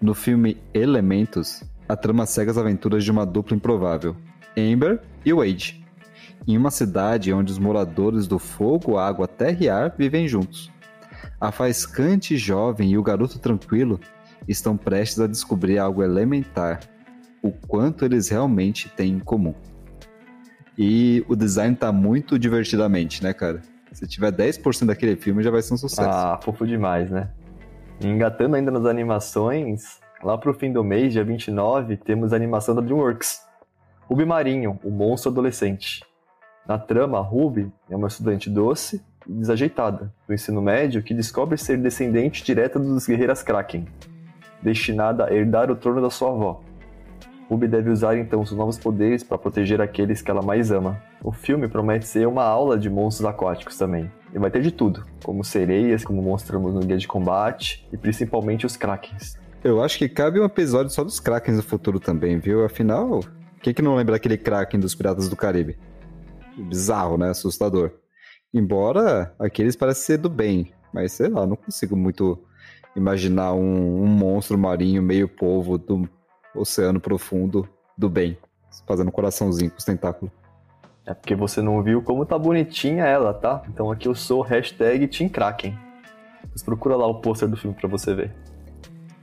No 0.00 0.14
filme 0.14 0.56
Elementos, 0.74 1.62
a 1.88 1.96
trama 1.96 2.26
segue 2.26 2.50
as 2.50 2.58
aventuras 2.58 3.04
de 3.04 3.10
uma 3.10 3.24
dupla 3.24 3.56
improvável, 3.56 4.16
Amber 4.58 5.00
e 5.24 5.32
Wade, 5.32 5.84
em 6.46 6.56
uma 6.56 6.70
cidade 6.70 7.32
onde 7.32 7.52
os 7.52 7.58
moradores 7.58 8.26
do 8.26 8.38
fogo, 8.38 8.98
água, 8.98 9.28
terra 9.28 9.58
e 9.60 9.68
ar 9.68 9.94
vivem 9.96 10.26
juntos. 10.26 10.70
A 11.40 11.52
faiscante 11.52 12.36
jovem 12.36 12.90
e 12.90 12.98
o 12.98 13.02
garoto 13.02 13.38
tranquilo 13.38 14.00
estão 14.48 14.76
prestes 14.76 15.20
a 15.20 15.26
descobrir 15.26 15.78
algo 15.78 16.02
elementar, 16.02 16.80
o 17.42 17.50
quanto 17.50 18.04
eles 18.04 18.28
realmente 18.28 18.88
têm 18.88 19.12
em 19.14 19.18
comum. 19.18 19.54
E 20.78 21.24
o 21.28 21.34
design 21.34 21.74
tá 21.74 21.90
muito 21.90 22.38
divertidamente, 22.38 23.22
né, 23.22 23.32
cara? 23.32 23.62
Se 23.92 24.06
tiver 24.06 24.30
10% 24.30 24.86
daquele 24.86 25.16
filme, 25.16 25.42
já 25.42 25.50
vai 25.50 25.62
ser 25.62 25.72
um 25.74 25.78
sucesso. 25.78 26.08
Ah, 26.08 26.38
fofo 26.42 26.66
demais, 26.66 27.10
né? 27.10 27.30
Engatando 28.02 28.56
ainda 28.56 28.70
nas 28.70 28.84
animações, 28.84 30.00
lá 30.22 30.36
pro 30.36 30.52
fim 30.52 30.70
do 30.70 30.84
mês, 30.84 31.14
dia 31.14 31.24
29, 31.24 31.96
temos 31.96 32.32
a 32.32 32.36
animação 32.36 32.74
da 32.74 32.82
DreamWorks. 32.82 33.40
Ruby 34.02 34.26
Marinho, 34.26 34.78
o 34.84 34.90
monstro 34.90 35.30
adolescente. 35.30 36.04
Na 36.68 36.78
trama, 36.78 37.20
Ruby 37.20 37.72
é 37.88 37.96
uma 37.96 38.08
estudante 38.08 38.50
doce 38.50 39.02
e 39.26 39.32
desajeitada 39.32 40.12
do 40.26 40.34
ensino 40.34 40.60
médio 40.60 41.02
que 41.02 41.14
descobre 41.14 41.56
ser 41.56 41.78
descendente 41.78 42.44
direta 42.44 42.78
dos 42.78 43.06
guerreiras 43.06 43.42
Kraken, 43.42 43.86
destinada 44.62 45.26
a 45.26 45.32
herdar 45.32 45.70
o 45.70 45.76
trono 45.76 46.00
da 46.00 46.10
sua 46.10 46.30
avó. 46.30 46.62
Ruby 47.48 47.68
deve 47.68 47.90
usar 47.90 48.16
então 48.16 48.44
seus 48.44 48.58
novos 48.58 48.76
poderes 48.76 49.22
para 49.22 49.38
proteger 49.38 49.80
aqueles 49.80 50.20
que 50.20 50.30
ela 50.30 50.42
mais 50.42 50.72
ama. 50.72 51.00
O 51.22 51.30
filme 51.30 51.68
promete 51.68 52.06
ser 52.06 52.26
uma 52.26 52.42
aula 52.42 52.76
de 52.76 52.90
monstros 52.90 53.28
aquáticos 53.28 53.78
também. 53.78 54.10
E 54.34 54.38
vai 54.38 54.50
ter 54.50 54.60
de 54.60 54.72
tudo, 54.72 55.04
como 55.24 55.44
sereias, 55.44 56.04
como 56.04 56.20
mostramos 56.20 56.74
no 56.74 56.80
guia 56.80 56.98
de 56.98 57.06
combate, 57.06 57.86
e 57.92 57.96
principalmente 57.96 58.66
os 58.66 58.76
Krakens. 58.76 59.38
Eu 59.62 59.82
acho 59.82 59.96
que 59.98 60.08
cabe 60.08 60.40
um 60.40 60.44
episódio 60.44 60.90
só 60.90 61.04
dos 61.04 61.20
Krakens 61.20 61.56
no 61.56 61.62
futuro 61.62 62.00
também, 62.00 62.38
viu? 62.38 62.64
Afinal, 62.64 63.20
quem 63.62 63.72
que 63.72 63.82
não 63.82 63.94
lembra 63.94 64.16
aquele 64.16 64.36
Kraken 64.36 64.80
dos 64.80 64.94
Piratas 64.94 65.28
do 65.28 65.36
Caribe? 65.36 65.78
Bizarro, 66.56 67.16
né? 67.16 67.30
Assustador. 67.30 67.92
Embora 68.52 69.34
aqueles 69.38 69.76
parecem 69.76 70.04
ser 70.04 70.18
do 70.18 70.28
bem, 70.28 70.72
mas 70.92 71.12
sei 71.12 71.28
lá, 71.28 71.46
não 71.46 71.56
consigo 71.56 71.96
muito 71.96 72.38
imaginar 72.96 73.52
um, 73.52 74.02
um 74.02 74.06
monstro 74.06 74.58
marinho 74.58 75.02
meio 75.02 75.28
polvo 75.28 75.76
do 75.76 76.08
oceano 76.54 76.98
profundo 76.98 77.68
do 77.96 78.08
bem, 78.08 78.36
fazendo 78.86 79.08
um 79.08 79.12
coraçãozinho 79.12 79.70
com 79.70 79.76
os 79.76 79.84
tentáculos. 79.84 80.32
É 81.04 81.14
porque 81.14 81.36
você 81.36 81.62
não 81.62 81.82
viu 81.82 82.02
como 82.02 82.26
tá 82.26 82.36
bonitinha 82.36 83.04
ela, 83.04 83.32
tá? 83.32 83.62
Então 83.68 83.92
aqui 83.92 84.08
eu 84.08 84.14
sou 84.14 84.40
hashtag 84.40 85.06
Team 85.06 85.28
Kraken. 85.28 85.78
Mas 86.50 86.62
procura 86.62 86.96
lá 86.96 87.06
o 87.06 87.20
pôster 87.20 87.48
do 87.48 87.56
filme 87.56 87.76
pra 87.76 87.88
você 87.88 88.14
ver. 88.14 88.34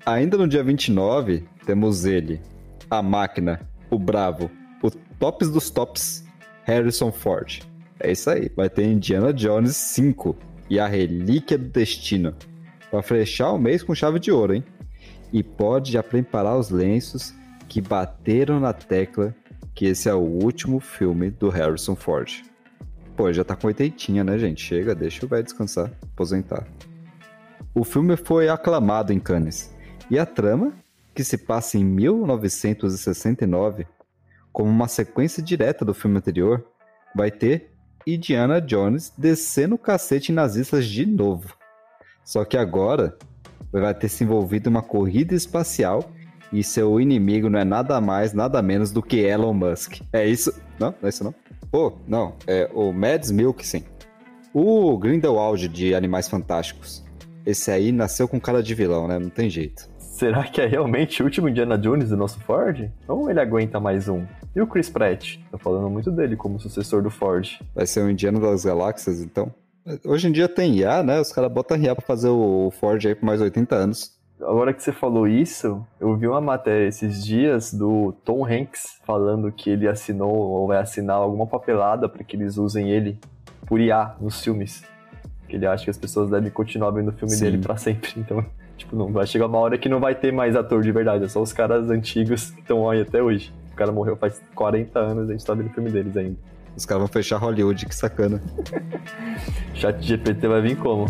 Ainda 0.06 0.38
no 0.38 0.48
dia 0.48 0.64
29, 0.64 1.46
temos 1.66 2.06
ele, 2.06 2.42
a 2.90 3.02
máquina, 3.02 3.68
o 3.90 3.98
bravo, 3.98 4.50
o 4.82 4.92
tops 5.18 5.50
dos 5.50 5.70
tops, 5.70 6.26
Harrison 6.64 7.12
Ford. 7.12 7.62
É 8.00 8.12
isso 8.12 8.30
aí, 8.30 8.52
vai 8.56 8.70
ter 8.70 8.86
Indiana 8.86 9.34
Jones 9.34 9.76
5 9.76 10.36
e 10.70 10.80
a 10.80 10.88
Relíquia 10.88 11.58
do 11.58 11.70
Destino. 11.70 12.34
Pra 12.94 13.02
fechar 13.02 13.52
o 13.52 13.58
mês 13.58 13.82
com 13.82 13.96
chave 13.96 14.20
de 14.20 14.32
ouro, 14.32 14.54
hein? 14.54 14.64
E 15.32 15.42
pode 15.42 15.92
já 15.92 16.04
preparar 16.04 16.56
os 16.56 16.70
lenços 16.70 17.34
que 17.68 17.82
bateram 17.82 18.60
na 18.60 18.72
tecla 18.72 19.36
que 19.74 19.88
esse 19.88 20.08
é 20.08 20.14
o 20.14 20.20
último 20.20 20.80
filme 20.80 21.32
do 21.32 21.50
Harrison 21.50 21.96
Ford. 21.96 22.44
Pô, 23.18 23.34
já 23.34 23.44
tá 23.44 23.56
com 23.56 23.66
oitentinha, 23.66 24.24
né, 24.24 24.38
gente? 24.38 24.64
Chega, 24.64 24.94
deixa 24.94 25.26
o 25.26 25.28
velho 25.28 25.44
descansar, 25.44 25.92
aposentar. 26.04 26.68
O 27.74 27.84
filme 27.84 28.16
foi 28.16 28.48
aclamado 28.48 29.12
em 29.12 29.20
Cannes. 29.20 29.74
E 30.08 30.20
a 30.20 30.26
trama, 30.28 30.72
que 31.16 31.24
se 31.24 31.40
passa 31.40 31.80
em 31.80 31.84
1969, 31.84 33.88
como 34.52 34.70
uma 34.70 34.88
sequência 34.88 35.42
direta 35.42 35.84
do 35.84 35.96
filme 35.96 36.20
anterior, 36.20 36.64
vai 37.16 37.32
ter 37.32 37.72
Indiana 38.06 38.62
Jones 38.62 39.12
descendo 39.18 39.74
o 39.74 39.80
cacete 39.80 40.32
em 40.32 40.36
nazistas 40.36 40.86
de 40.86 41.08
novo. 41.08 41.63
Só 42.24 42.46
que 42.46 42.58
agora 42.58 43.18
vai 43.72 43.94
ter 43.94 44.10
se 44.10 44.24
envolvido 44.24 44.70
em 44.70 44.72
uma 44.72 44.82
corrida 44.82 45.34
espacial 45.34 46.12
e 46.52 46.64
seu 46.64 47.00
inimigo 47.00 47.50
não 47.50 47.60
é 47.60 47.64
nada 47.64 48.00
mais, 48.00 48.34
nada 48.34 48.62
menos 48.62 48.92
do 48.92 49.02
que 49.02 49.18
Elon 49.18 49.54
Musk. 49.54 50.02
É 50.14 50.26
isso? 50.26 50.54
Não, 50.80 50.90
não 51.02 51.08
é 51.08 51.10
isso 51.10 51.24
não. 51.24 51.34
Oh, 51.72 51.94
não, 52.08 52.36
é 52.46 52.70
o 52.74 52.94
Mads 52.94 53.32
Mikkelsen. 53.32 53.84
O 54.54 54.96
Grindelwald 55.00 55.68
de 55.68 55.96
Animais 55.96 56.30
Fantásticos. 56.30 57.04
Esse 57.44 57.72
aí 57.72 57.92
nasceu 57.92 58.28
com 58.28 58.40
cara 58.40 58.62
de 58.62 58.76
vilão, 58.76 59.08
né? 59.08 59.18
Não 59.18 59.30
tem 59.30 59.50
jeito. 59.50 59.90
Será 59.98 60.44
que 60.44 60.62
é 60.62 60.68
realmente 60.68 61.24
o 61.24 61.26
último 61.26 61.50
Indiana 61.50 61.76
Jones 61.76 62.10
do 62.10 62.16
nosso 62.16 62.40
Ford? 62.42 62.92
Ou 63.08 63.32
ele 63.32 63.40
aguenta 63.40 63.80
mais 63.80 64.08
um? 64.08 64.24
E 64.56 64.62
o 64.62 64.68
Chris 64.68 64.88
Pratt? 64.88 65.40
Tô 65.50 65.58
falando 65.58 65.90
muito 65.90 66.12
dele 66.12 66.36
como 66.36 66.60
sucessor 66.60 67.02
do 67.02 67.10
Ford. 67.10 67.60
Vai 67.74 67.88
ser 67.88 68.02
o 68.02 68.10
Indiana 68.10 68.40
das 68.40 68.64
Galáxias, 68.64 69.20
então? 69.20 69.52
Hoje 70.06 70.28
em 70.28 70.32
dia 70.32 70.48
tem 70.48 70.76
IA, 70.78 71.04
né? 71.04 71.20
Os 71.20 71.32
caras 71.32 71.52
botam 71.52 71.78
IA 71.78 71.96
pra 71.96 72.06
fazer 72.06 72.30
o 72.30 72.72
Ford 72.72 73.06
aí 73.06 73.16
por 73.16 73.26
mais 73.26 73.42
80 73.42 73.76
anos. 73.76 74.14
Agora 74.42 74.74
que 74.74 74.82
você 74.82 74.92
falou 74.92 75.28
isso, 75.28 75.86
eu 76.00 76.16
vi 76.18 76.28
uma 76.28 76.42
matéria 76.42 76.88
esses 76.88 77.24
dias 77.24 77.74
do 77.74 78.14
Tom 78.26 78.46
Hanks 78.46 79.00
falando 79.06 79.52
que 79.52 79.70
ele 79.70 79.88
assinou 79.88 80.34
ou 80.34 80.68
vai 80.68 80.80
assinar 80.80 81.18
alguma 81.18 81.48
papelada 81.48 82.10
para 82.10 82.24
que 82.24 82.36
eles 82.36 82.58
usem 82.58 82.92
ele 82.92 83.18
por 83.66 83.80
IA 83.80 84.16
nos 84.20 84.44
filmes. 84.44 84.84
Que 85.48 85.56
ele 85.56 85.66
acha 85.66 85.84
que 85.84 85.90
as 85.90 85.98
pessoas 85.98 86.30
devem 86.30 86.50
continuar 86.50 86.92
vendo 86.92 87.10
o 87.10 87.14
filme 87.14 87.34
Sim. 87.34 87.46
dele 87.46 87.58
para 87.60 87.78
sempre. 87.78 88.14
Então, 88.18 88.44
tipo, 88.78 88.96
não 88.96 89.12
vai 89.12 89.28
chegar 89.28 89.46
uma 89.48 89.60
hora 89.60 89.78
que 89.78 89.88
não 89.88 90.00
vai 90.00 90.16
ter 90.16 90.32
mais 90.32 90.56
ator 90.56 90.82
de 90.82 90.92
verdade, 90.92 91.26
é 91.26 91.28
só 91.28 91.42
os 91.42 91.54
caras 91.54 91.90
antigos 91.90 92.52
que 92.52 92.62
estão 92.62 92.90
aí 92.90 93.02
até 93.02 93.22
hoje. 93.22 93.54
O 93.72 93.76
cara 93.76 93.92
morreu 93.92 94.16
faz 94.16 94.42
40 94.56 95.00
anos 95.00 95.28
e 95.28 95.32
a 95.32 95.38
gente 95.38 95.46
tá 95.46 95.54
vendo 95.54 95.68
o 95.68 95.74
filme 95.74 95.90
deles 95.90 96.16
ainda. 96.18 96.38
Os 96.76 96.86
caras 96.86 97.02
vão 97.02 97.08
fechar 97.08 97.38
Hollywood, 97.38 97.86
que 97.86 97.96
sacana. 97.96 98.42
Chat 99.76 100.02
GPT 100.02 100.48
vai 100.48 100.62
vir 100.62 100.78
como? 100.78 101.06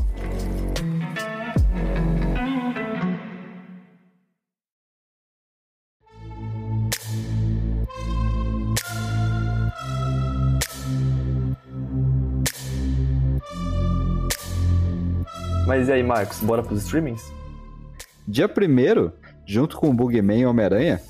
Mas 15.65 15.87
e 15.87 15.93
aí, 15.93 16.03
Marcos, 16.03 16.39
bora 16.41 16.61
pros 16.61 16.83
streamings? 16.83 17.31
Dia 18.27 18.47
1 18.47 19.11
junto 19.45 19.77
com 19.77 19.89
o 19.89 19.93
Bugman 19.93 20.41
e 20.41 20.45
Homem-Aranha, 20.45 21.01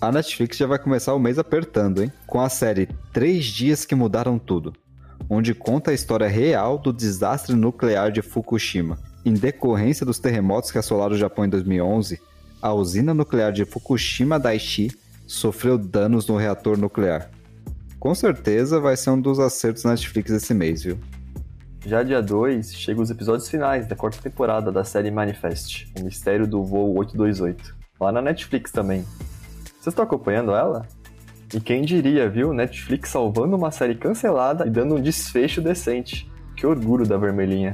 a 0.00 0.12
Netflix 0.12 0.56
já 0.56 0.66
vai 0.66 0.78
começar 0.78 1.14
o 1.14 1.18
mês 1.18 1.38
apertando, 1.38 2.02
hein? 2.02 2.12
Com 2.26 2.40
a 2.40 2.48
série 2.48 2.88
Três 3.12 3.46
Dias 3.46 3.84
que 3.84 3.94
Mudaram 3.94 4.38
Tudo, 4.38 4.74
onde 5.28 5.54
conta 5.54 5.90
a 5.90 5.94
história 5.94 6.28
real 6.28 6.78
do 6.78 6.92
desastre 6.92 7.54
nuclear 7.54 8.12
de 8.12 8.22
Fukushima. 8.22 8.98
Em 9.24 9.32
decorrência 9.32 10.04
dos 10.04 10.18
terremotos 10.18 10.70
que 10.70 10.78
assolaram 10.78 11.14
o 11.14 11.18
Japão 11.18 11.44
em 11.44 11.48
2011, 11.48 12.20
a 12.60 12.72
usina 12.72 13.14
nuclear 13.14 13.52
de 13.52 13.64
Fukushima 13.64 14.38
Daiichi 14.38 14.90
sofreu 15.26 15.78
danos 15.78 16.26
no 16.26 16.36
reator 16.36 16.76
nuclear. 16.76 17.30
Com 17.98 18.14
certeza 18.14 18.78
vai 18.78 18.96
ser 18.96 19.10
um 19.10 19.20
dos 19.20 19.40
acertos 19.40 19.82
da 19.82 19.90
Netflix 19.90 20.30
esse 20.30 20.54
mês, 20.54 20.82
viu? 20.82 20.98
Já 21.84 22.02
dia 22.02 22.20
2, 22.20 22.74
chegam 22.74 23.02
os 23.02 23.10
episódios 23.10 23.48
finais 23.48 23.86
da 23.86 23.96
quarta 23.96 24.20
temporada 24.20 24.70
da 24.70 24.84
série 24.84 25.10
Manifest, 25.10 25.90
O 25.98 26.04
Mistério 26.04 26.46
do 26.46 26.62
Voo 26.62 26.96
828, 26.98 27.74
lá 27.98 28.12
na 28.12 28.20
Netflix 28.20 28.70
também. 28.70 29.04
Vocês 29.86 29.92
estão 29.92 30.04
acompanhando 30.04 30.50
ela? 30.50 30.84
E 31.54 31.60
quem 31.60 31.82
diria, 31.82 32.28
viu? 32.28 32.52
Netflix 32.52 33.08
salvando 33.08 33.54
uma 33.54 33.70
série 33.70 33.94
cancelada 33.94 34.66
e 34.66 34.70
dando 34.70 34.96
um 34.96 35.00
desfecho 35.00 35.62
decente. 35.62 36.28
Que 36.56 36.66
orgulho 36.66 37.06
da 37.06 37.16
vermelhinha. 37.16 37.72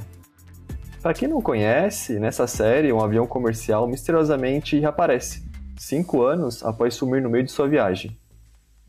Para 1.00 1.14
quem 1.14 1.26
não 1.26 1.40
conhece, 1.40 2.18
nessa 2.20 2.46
série 2.46 2.92
um 2.92 3.00
avião 3.00 3.26
comercial 3.26 3.88
misteriosamente 3.88 4.78
reaparece, 4.78 5.50
cinco 5.78 6.20
anos 6.20 6.62
após 6.62 6.92
sumir 6.92 7.22
no 7.22 7.30
meio 7.30 7.44
de 7.44 7.50
sua 7.50 7.66
viagem. 7.66 8.14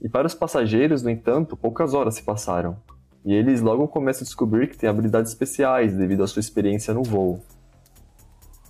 E 0.02 0.10
para 0.10 0.28
os 0.28 0.36
passageiros, 0.36 1.02
no 1.02 1.10
entanto, 1.10 1.56
poucas 1.56 1.94
horas 1.94 2.16
se 2.16 2.24
passaram, 2.24 2.76
e 3.24 3.34
eles 3.34 3.62
logo 3.62 3.88
começam 3.88 4.24
a 4.24 4.26
descobrir 4.26 4.68
que 4.68 4.78
têm 4.78 4.90
habilidades 4.90 5.32
especiais 5.32 5.96
devido 5.96 6.26
à 6.26 6.28
sua 6.28 6.42
experiência 6.42 6.94
no 6.94 7.04
voo. 7.04 7.40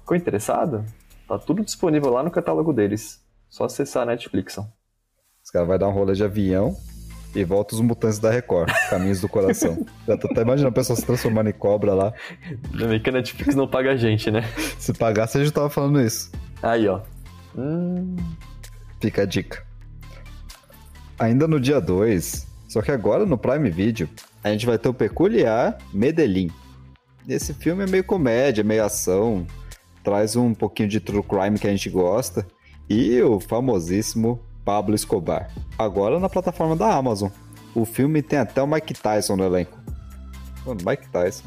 Ficou 0.01 0.15
interessado? 0.15 0.85
Tá 1.27 1.39
tudo 1.39 1.65
disponível 1.65 2.11
lá 2.11 2.21
no 2.21 2.29
catálogo 2.29 2.71
deles. 2.71 3.23
Só 3.53 3.65
acessar 3.65 4.01
a 4.01 4.05
Netflix. 4.07 4.57
Os 5.43 5.51
caras 5.51 5.67
vão 5.67 5.77
dar 5.77 5.87
um 5.87 5.91
rolê 5.91 6.13
de 6.13 6.23
avião 6.23 6.75
e 7.35 7.43
volta 7.43 7.75
os 7.75 7.81
mutantes 7.81 8.17
da 8.17 8.31
Record, 8.31 8.73
Caminhos 8.89 9.21
do 9.21 9.29
Coração. 9.29 9.85
Já 10.07 10.17
tô 10.17 10.25
até 10.25 10.41
imaginando 10.41 10.69
a 10.69 10.71
pessoa 10.71 10.97
se 10.97 11.05
transformando 11.05 11.51
em 11.51 11.53
cobra 11.53 11.93
lá. 11.93 12.13
Ainda 12.71 12.87
bem 12.87 12.99
que 12.99 13.11
a 13.11 13.13
Netflix 13.13 13.53
não 13.53 13.67
paga 13.67 13.91
a 13.91 13.95
gente, 13.95 14.31
né? 14.31 14.41
Se 14.79 14.91
pagasse, 14.91 15.37
a 15.37 15.43
gente 15.43 15.53
tava 15.53 15.69
falando 15.69 16.01
isso. 16.01 16.31
Aí, 16.63 16.87
ó. 16.87 17.01
Hum... 17.55 18.15
Fica 18.99 19.21
a 19.21 19.25
dica. 19.25 19.63
Ainda 21.19 21.47
no 21.47 21.59
dia 21.59 21.79
2, 21.79 22.47
só 22.67 22.81
que 22.81 22.89
agora 22.89 23.23
no 23.23 23.37
Prime 23.37 23.69
Video, 23.69 24.09
a 24.43 24.49
gente 24.49 24.65
vai 24.65 24.79
ter 24.79 24.89
o 24.89 24.95
peculiar 24.95 25.77
Medellín. 25.93 26.49
Esse 27.29 27.53
filme 27.53 27.83
é 27.83 27.87
meio 27.87 28.03
comédia, 28.03 28.63
meio 28.63 28.83
ação, 28.83 29.45
traz 30.03 30.35
um 30.35 30.55
pouquinho 30.55 30.89
de 30.89 30.99
true 30.99 31.21
crime 31.21 31.59
que 31.59 31.67
a 31.67 31.69
gente 31.71 31.87
gosta 31.91 32.43
e 32.93 33.23
o 33.23 33.39
famosíssimo 33.39 34.39
Pablo 34.63 34.93
Escobar. 34.93 35.49
Agora 35.77 36.19
na 36.19 36.29
plataforma 36.29 36.75
da 36.75 36.93
Amazon. 36.93 37.31
O 37.73 37.85
filme 37.85 38.21
tem 38.21 38.37
até 38.37 38.61
o 38.61 38.67
Mike 38.67 38.93
Tyson 38.93 39.35
no 39.35 39.43
elenco. 39.43 39.75
Mano, 40.63 40.79
Mike 40.85 41.09
Tyson. 41.09 41.43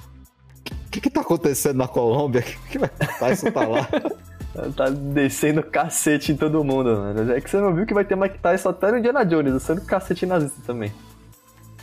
O 0.69 0.91
que, 0.91 1.01
que 1.01 1.09
tá 1.09 1.21
acontecendo 1.21 1.77
na 1.77 1.87
Colômbia? 1.87 2.43
Que, 2.43 2.57
que 2.71 2.79
Mike 2.79 3.19
Tyson 3.19 3.53
tá 3.53 3.65
lá? 3.65 3.89
tá 4.75 4.91
descendo 4.91 5.63
cacete 5.63 6.33
em 6.33 6.37
todo 6.37 6.65
mundo, 6.65 6.97
mano. 6.97 7.33
É 7.33 7.41
que 7.41 7.49
você 7.49 7.59
não 7.59 7.73
viu 7.73 7.87
que 7.87 7.95
vai 7.95 8.05
ter 8.05 8.17
Mike 8.17 8.39
Tyson 8.41 8.71
até 8.71 8.91
no 8.91 8.99
Indiana 8.99 9.25
Jones, 9.25 9.53
descendo 9.53 9.83
cacete 9.83 10.27
nazista 10.27 10.61
também. 10.67 10.93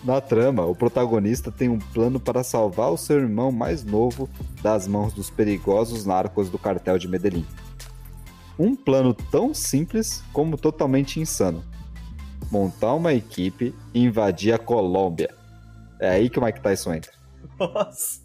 Na 0.03 0.19
trama, 0.19 0.65
o 0.65 0.75
protagonista 0.75 1.49
tem 1.49 1.69
um 1.69 1.79
plano 1.79 2.19
para 2.19 2.43
salvar 2.43 2.91
o 2.91 2.97
seu 2.97 3.17
irmão 3.17 3.49
mais 3.49 3.85
novo 3.85 4.29
das 4.61 4.85
mãos 4.85 5.13
dos 5.13 5.29
perigosos 5.29 6.05
narcos 6.05 6.49
do 6.49 6.59
cartel 6.59 6.99
de 6.99 7.07
Medellín. 7.07 7.45
Um 8.57 8.75
plano 8.75 9.13
tão 9.13 9.53
simples 9.53 10.23
como 10.31 10.57
totalmente 10.57 11.19
insano. 11.19 11.63
Montar 12.51 12.93
uma 12.93 13.13
equipe 13.13 13.73
e 13.93 14.03
invadir 14.03 14.53
a 14.53 14.57
Colômbia. 14.57 15.33
É 15.99 16.09
aí 16.09 16.29
que 16.29 16.39
o 16.39 16.43
Mike 16.43 16.61
Tyson 16.61 16.93
entra. 16.93 17.11
Nossa! 17.59 18.21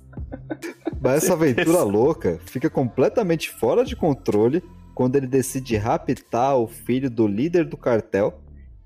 Mas 1.01 1.25
essa 1.25 1.33
aventura 1.35 1.83
louca 1.83 2.39
fica 2.45 2.69
completamente 2.69 3.51
fora 3.51 3.85
de 3.85 3.97
controle 3.97 4.63
quando 4.95 5.17
ele 5.17 5.27
decide 5.27 5.77
raptar 5.77 6.57
o 6.57 6.67
filho 6.67 7.09
do 7.09 7.27
líder 7.27 7.65
do 7.65 7.77
cartel 7.77 8.41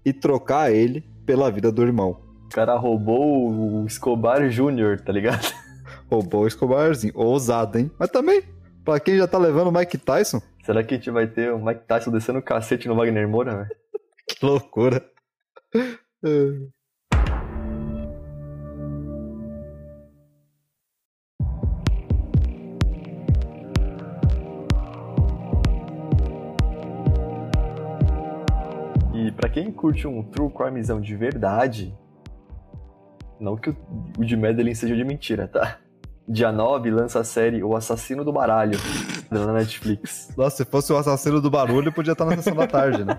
e 0.05 0.12
trocar 0.12 0.70
ele 0.70 1.02
pela 1.24 1.50
vida 1.50 1.72
do 1.72 1.83
irmão. 1.83 2.20
O 2.46 2.48
cara 2.55 2.76
roubou 2.76 3.50
o 3.50 3.87
Escobar 3.87 4.50
Júnior, 4.50 5.00
tá 5.00 5.11
ligado? 5.11 5.52
Roubou 6.11 6.42
o 6.42 6.46
Escobarzinho. 6.46 7.14
Ousado, 7.16 7.78
hein? 7.78 7.90
Mas 7.98 8.11
também, 8.11 8.42
pra 8.85 9.00
quem 9.00 9.16
já 9.16 9.26
tá 9.26 9.38
levando 9.38 9.68
o 9.68 9.72
Mike 9.72 9.96
Tyson, 9.96 10.42
Será 10.62 10.85
que 10.85 10.94
a 10.94 10.96
gente 10.96 11.11
vai 11.11 11.27
ter 11.27 11.53
o 11.53 11.59
Mike 11.59 11.87
Tyson 11.88 12.12
descendo 12.12 12.38
o 12.38 12.42
cacete 12.42 12.87
no 12.87 12.94
Wagner 12.94 13.29
Moura, 13.29 13.57
velho? 13.57 13.77
que 14.29 14.46
loucura. 14.46 15.05
E 29.14 29.33
para 29.33 29.48
quem 29.48 29.72
curte 29.72 30.07
um 30.07 30.22
true 30.22 30.48
crimezão 30.48 31.01
de 31.01 31.16
verdade, 31.16 31.92
não 33.40 33.57
que 33.57 33.70
o 33.70 34.25
de 34.25 34.37
Madeline 34.37 34.77
seja 34.77 34.94
de 34.94 35.03
mentira, 35.03 35.48
tá? 35.48 35.81
Dia 36.29 36.53
9 36.53 36.88
lança 36.88 37.18
a 37.18 37.25
série 37.25 37.64
O 37.64 37.75
Assassino 37.75 38.25
do 38.25 38.33
Baralho 38.33 38.79
na 39.38 39.53
Netflix. 39.53 40.33
Nossa, 40.37 40.57
se 40.59 40.64
fosse 40.64 40.92
o 40.92 40.97
assassino 40.97 41.40
do 41.40 41.51
barulho, 41.51 41.92
podia 41.92 42.12
estar 42.12 42.25
na 42.25 42.37
sessão 42.37 42.55
da 42.55 42.66
tarde, 42.66 43.05
né? 43.05 43.18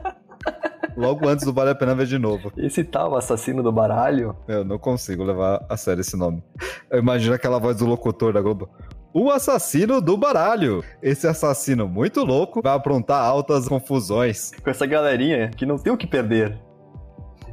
Logo 0.95 1.27
antes 1.27 1.45
do 1.45 1.53
Vale 1.53 1.71
a 1.71 1.75
Pena 1.75 1.95
Ver 1.95 2.05
de 2.05 2.19
novo. 2.19 2.51
Esse 2.55 2.83
tal 2.83 3.15
assassino 3.15 3.63
do 3.63 3.71
baralho? 3.71 4.35
Eu 4.47 4.63
não 4.63 4.77
consigo 4.77 5.23
levar 5.23 5.65
a 5.67 5.75
sério 5.75 6.01
esse 6.01 6.15
nome. 6.15 6.43
Eu 6.91 6.99
imagino 6.99 7.33
aquela 7.33 7.59
voz 7.59 7.77
do 7.77 7.85
locutor 7.85 8.31
da 8.31 8.41
Globo. 8.41 8.69
O 9.13 9.29
assassino 9.29 10.01
do 10.01 10.17
baralho. 10.17 10.83
Esse 11.01 11.27
assassino 11.27 11.87
muito 11.87 12.23
louco 12.23 12.61
vai 12.63 12.75
aprontar 12.75 13.23
altas 13.23 13.67
confusões. 13.67 14.51
Com 14.63 14.69
essa 14.69 14.85
galerinha 14.85 15.49
que 15.49 15.65
não 15.65 15.77
tem 15.77 15.91
o 15.91 15.97
que 15.97 16.07
perder. 16.07 16.59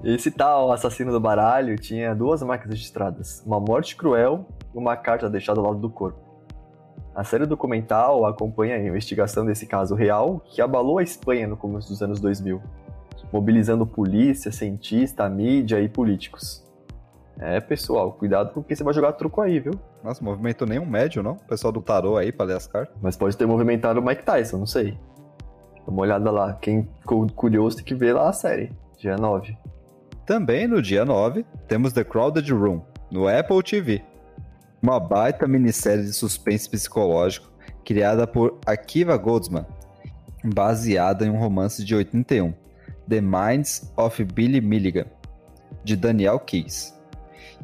Esse 0.03 0.31
tal 0.31 0.73
assassino 0.73 1.13
do 1.13 1.21
baralho 1.21 1.77
tinha 1.79 2.15
duas 2.15 2.43
marcas 2.43 2.71
registradas: 2.71 3.43
uma 3.45 3.61
morte 3.61 3.95
cruel 3.95 4.47
e 4.75 4.79
uma 4.79 4.97
carta 4.97 5.29
deixada 5.29 5.61
ao 5.61 5.67
lado 5.67 5.79
do 5.79 5.91
corpo. 5.91 6.30
A 7.15 7.25
série 7.25 7.45
documental 7.45 8.25
acompanha 8.25 8.77
a 8.77 8.79
investigação 8.79 9.45
desse 9.45 9.67
caso 9.67 9.95
real 9.95 10.41
que 10.45 10.63
abalou 10.63 10.99
a 10.99 11.03
Espanha 11.03 11.47
no 11.49 11.57
começo 11.57 11.89
dos 11.89 12.03
anos 12.03 12.21
2000, 12.21 12.63
mobilizando 13.33 13.87
polícia, 13.87 14.53
cientista, 14.53 15.29
mídia 15.29 15.81
e 15.81 15.89
políticos. 15.89 16.65
É, 17.39 17.59
pessoal, 17.59 18.13
cuidado 18.13 18.53
com 18.53 18.63
quem 18.63 18.77
você 18.77 18.85
vai 18.85 18.93
jogar 18.93 19.15
truco 19.15 19.41
aí, 19.41 19.59
viu? 19.59 19.73
Nossa, 20.05 20.23
movimentou 20.23 20.69
nenhum 20.69 20.85
médio, 20.85 21.23
não? 21.23 21.33
O 21.33 21.45
pessoal 21.49 21.73
do 21.73 21.81
tarô 21.81 22.17
aí 22.17 22.31
pra 22.31 22.45
ler 22.45 22.57
as 22.57 22.67
cartas. 22.67 22.95
Mas 23.01 23.17
pode 23.17 23.37
ter 23.37 23.47
movimentado 23.47 23.99
o 23.99 24.05
Mike 24.05 24.23
Tyson, 24.23 24.59
não 24.59 24.67
sei. 24.67 24.99
Dá 25.87 25.91
uma 25.91 26.03
olhada 26.03 26.31
lá. 26.31 26.53
Quem 26.55 26.87
ficou 27.01 27.27
curioso 27.29 27.77
tem 27.77 27.85
que 27.85 27.95
ver 27.95 28.13
lá 28.13 28.29
a 28.29 28.33
série, 28.33 28.71
dia 28.99 29.17
9. 29.17 29.57
Também 30.27 30.69
no 30.69 30.83
dia 30.83 31.05
9, 31.05 31.45
temos 31.67 31.93
The 31.95 32.05
Crowded 32.05 32.53
Room, 32.53 32.83
no 33.11 33.27
Apple 33.27 33.63
TV. 33.63 34.10
Uma 34.83 34.99
baita 34.99 35.47
minissérie 35.47 36.05
de 36.05 36.13
suspense 36.13 36.69
psicológico 36.69 37.51
criada 37.85 38.27
por 38.27 38.59
Akiva 38.65 39.17
Goldsman, 39.17 39.67
baseada 40.45 41.27
em 41.27 41.31
um 41.31 41.39
romance 41.39 41.85
de 41.85 41.95
81, 41.95 42.55
The 43.09 43.21
Minds 43.21 43.93
of 43.97 44.25
Billy 44.25 44.61
Milligan, 44.61 45.07
de 45.85 45.97
Daniel 45.97 46.39
Keyes. 46.39 46.99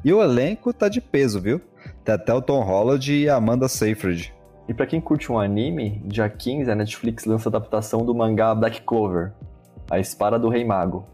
E 0.04 0.12
o 0.12 0.22
elenco 0.22 0.72
tá 0.72 0.88
de 0.88 1.00
peso, 1.00 1.40
viu? 1.40 1.60
Tem 2.04 2.14
até 2.14 2.34
o 2.34 2.42
Tom 2.42 2.62
Holland 2.62 3.12
e 3.12 3.28
a 3.28 3.36
Amanda 3.36 3.66
Seyfried. 3.66 4.34
E 4.68 4.74
para 4.74 4.86
quem 4.86 5.00
curte 5.00 5.30
um 5.30 5.38
anime, 5.38 6.02
dia 6.04 6.28
15 6.28 6.70
a 6.70 6.74
Netflix 6.74 7.24
lança 7.24 7.48
a 7.48 7.50
adaptação 7.50 8.04
do 8.04 8.14
mangá 8.14 8.54
Black 8.54 8.82
Clover, 8.82 9.32
A 9.90 9.98
Espada 9.98 10.38
do 10.38 10.48
Rei 10.48 10.64
Mago. 10.64 11.06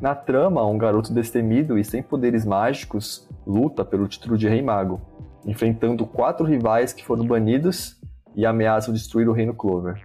Na 0.00 0.14
trama, 0.14 0.66
um 0.66 0.78
garoto 0.78 1.12
destemido 1.12 1.78
e 1.78 1.84
sem 1.84 2.02
poderes 2.02 2.44
mágicos 2.44 3.28
luta 3.46 3.84
pelo 3.84 4.08
título 4.08 4.38
de 4.38 4.48
Rei 4.48 4.62
Mago, 4.62 5.00
enfrentando 5.46 6.06
quatro 6.06 6.46
rivais 6.46 6.92
que 6.92 7.04
foram 7.04 7.26
banidos 7.26 7.98
e 8.34 8.44
ameaçam 8.46 8.92
destruir 8.94 9.28
o 9.28 9.32
Reino 9.32 9.54
Clover. 9.54 10.00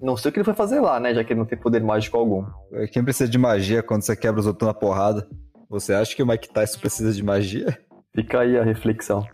Não 0.00 0.16
sei 0.16 0.28
o 0.28 0.32
que 0.32 0.38
ele 0.38 0.44
foi 0.44 0.54
fazer 0.54 0.80
lá, 0.80 1.00
né? 1.00 1.14
Já 1.14 1.24
que 1.24 1.32
ele 1.32 1.40
não 1.40 1.46
tem 1.46 1.58
poder 1.58 1.82
mágico 1.82 2.16
algum. 2.18 2.44
Quem 2.92 3.02
precisa 3.02 3.30
de 3.30 3.38
magia 3.38 3.82
quando 3.82 4.02
você 4.02 4.14
quebra 4.14 4.40
os 4.40 4.46
outros 4.46 4.66
na 4.66 4.74
porrada? 4.74 5.26
Você 5.68 5.94
acha 5.94 6.14
que 6.14 6.22
o 6.22 6.26
Mike 6.26 6.48
Tyson 6.50 6.78
precisa 6.78 7.12
de 7.12 7.22
magia? 7.22 7.78
Fica 8.14 8.40
aí 8.40 8.58
a 8.58 8.62
reflexão. 8.62 9.26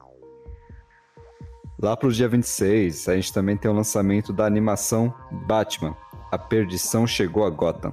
Lá 1.82 1.96
pro 1.96 2.12
dia 2.12 2.28
26, 2.28 3.08
a 3.08 3.16
gente 3.16 3.32
também 3.32 3.56
tem 3.56 3.68
o 3.70 3.74
lançamento 3.74 4.32
da 4.32 4.46
animação 4.46 5.12
Batman. 5.46 5.96
A 6.30 6.38
perdição 6.38 7.06
chegou 7.06 7.44
a 7.44 7.50
Gotham. 7.50 7.92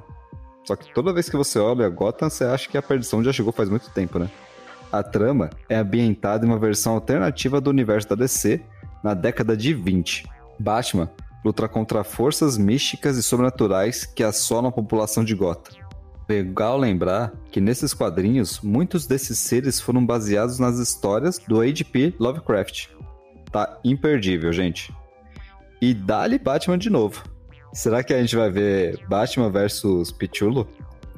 Só 0.63 0.75
que 0.75 0.93
toda 0.93 1.11
vez 1.11 1.27
que 1.27 1.35
você 1.35 1.57
olha 1.57 1.87
a 1.87 1.89
Gotham, 1.89 2.29
você 2.29 2.43
acha 2.43 2.69
que 2.69 2.77
a 2.77 2.81
perdição 2.83 3.23
já 3.23 3.33
chegou 3.33 3.51
faz 3.51 3.67
muito 3.67 3.89
tempo, 3.89 4.19
né? 4.19 4.29
A 4.91 5.03
trama 5.03 5.49
é 5.67 5.75
ambientada 5.75 6.45
em 6.45 6.49
uma 6.49 6.57
versão 6.57 6.93
alternativa 6.93 7.61
do 7.61 7.69
universo 7.69 8.09
da 8.09 8.15
DC 8.15 8.61
na 9.03 9.13
década 9.13 9.55
de 9.55 9.73
20. 9.73 10.25
Batman 10.59 11.09
luta 11.43 11.67
contra 11.67 12.03
forças 12.03 12.57
místicas 12.57 13.17
e 13.17 13.23
sobrenaturais 13.23 14.05
que 14.05 14.23
assolam 14.23 14.69
a 14.69 14.71
população 14.71 15.23
de 15.23 15.35
Gotham. 15.35 15.77
Legal 16.27 16.77
lembrar 16.77 17.33
que 17.51 17.61
nesses 17.61 17.93
quadrinhos, 17.93 18.59
muitos 18.61 19.07
desses 19.07 19.39
seres 19.39 19.79
foram 19.79 20.05
baseados 20.05 20.59
nas 20.59 20.77
histórias 20.77 21.39
do 21.39 21.61
H.P. 21.61 22.15
Lovecraft. 22.19 22.89
Tá 23.51 23.79
imperdível, 23.83 24.53
gente. 24.53 24.93
E 25.81 25.93
dá-lhe 25.93 26.37
Batman 26.37 26.77
de 26.77 26.89
novo. 26.89 27.23
Será 27.73 28.03
que 28.03 28.13
a 28.13 28.19
gente 28.19 28.35
vai 28.35 28.49
ver 28.51 29.03
Batman 29.07 29.49
versus 29.49 30.11
Pichulo? 30.11 30.67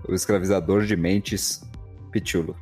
O 0.08 0.14
escravizador 0.14 0.86
de 0.86 0.96
mentes 0.96 1.62
Pichulo. 2.12 2.56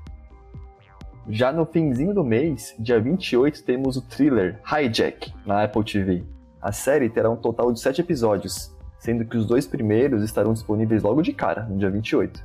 Já 1.31 1.51
no 1.51 1.63
finzinho 1.63 2.11
do 2.11 2.23
mês, 2.23 2.73
dia 2.79 2.99
28, 2.99 3.63
temos 3.63 3.95
o 3.95 4.01
thriller 4.01 4.59
Hijack 4.65 5.31
na 5.45 5.63
Apple 5.63 5.83
TV. 5.83 6.23
A 6.59 6.71
série 6.71 7.07
terá 7.07 7.29
um 7.29 7.35
total 7.35 7.71
de 7.71 7.79
7 7.79 8.01
episódios, 8.01 8.75
sendo 8.97 9.23
que 9.23 9.37
os 9.37 9.45
dois 9.45 9.67
primeiros 9.67 10.23
estarão 10.23 10.53
disponíveis 10.53 11.03
logo 11.03 11.21
de 11.21 11.31
cara, 11.31 11.65
no 11.65 11.77
dia 11.77 11.91
28. 11.91 12.43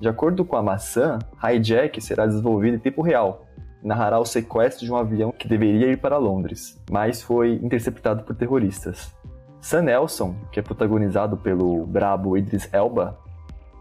De 0.00 0.08
acordo 0.08 0.44
com 0.44 0.56
a 0.56 0.62
maçã, 0.62 1.20
Hijack 1.40 2.00
será 2.00 2.26
desenvolvido 2.26 2.74
em 2.74 2.80
tempo 2.80 3.00
real, 3.00 3.46
narrará 3.80 4.18
o 4.18 4.24
sequestro 4.26 4.84
de 4.84 4.92
um 4.92 4.96
avião 4.96 5.30
que 5.30 5.46
deveria 5.46 5.92
ir 5.92 5.98
para 5.98 6.18
Londres, 6.18 6.82
mas 6.90 7.22
foi 7.22 7.52
interceptado 7.62 8.24
por 8.24 8.34
terroristas. 8.34 9.14
Sam 9.60 9.82
Nelson, 9.82 10.34
que 10.50 10.58
é 10.58 10.62
protagonizado 10.64 11.36
pelo 11.36 11.86
brabo 11.86 12.36
Idris 12.36 12.68
Elba, 12.72 13.16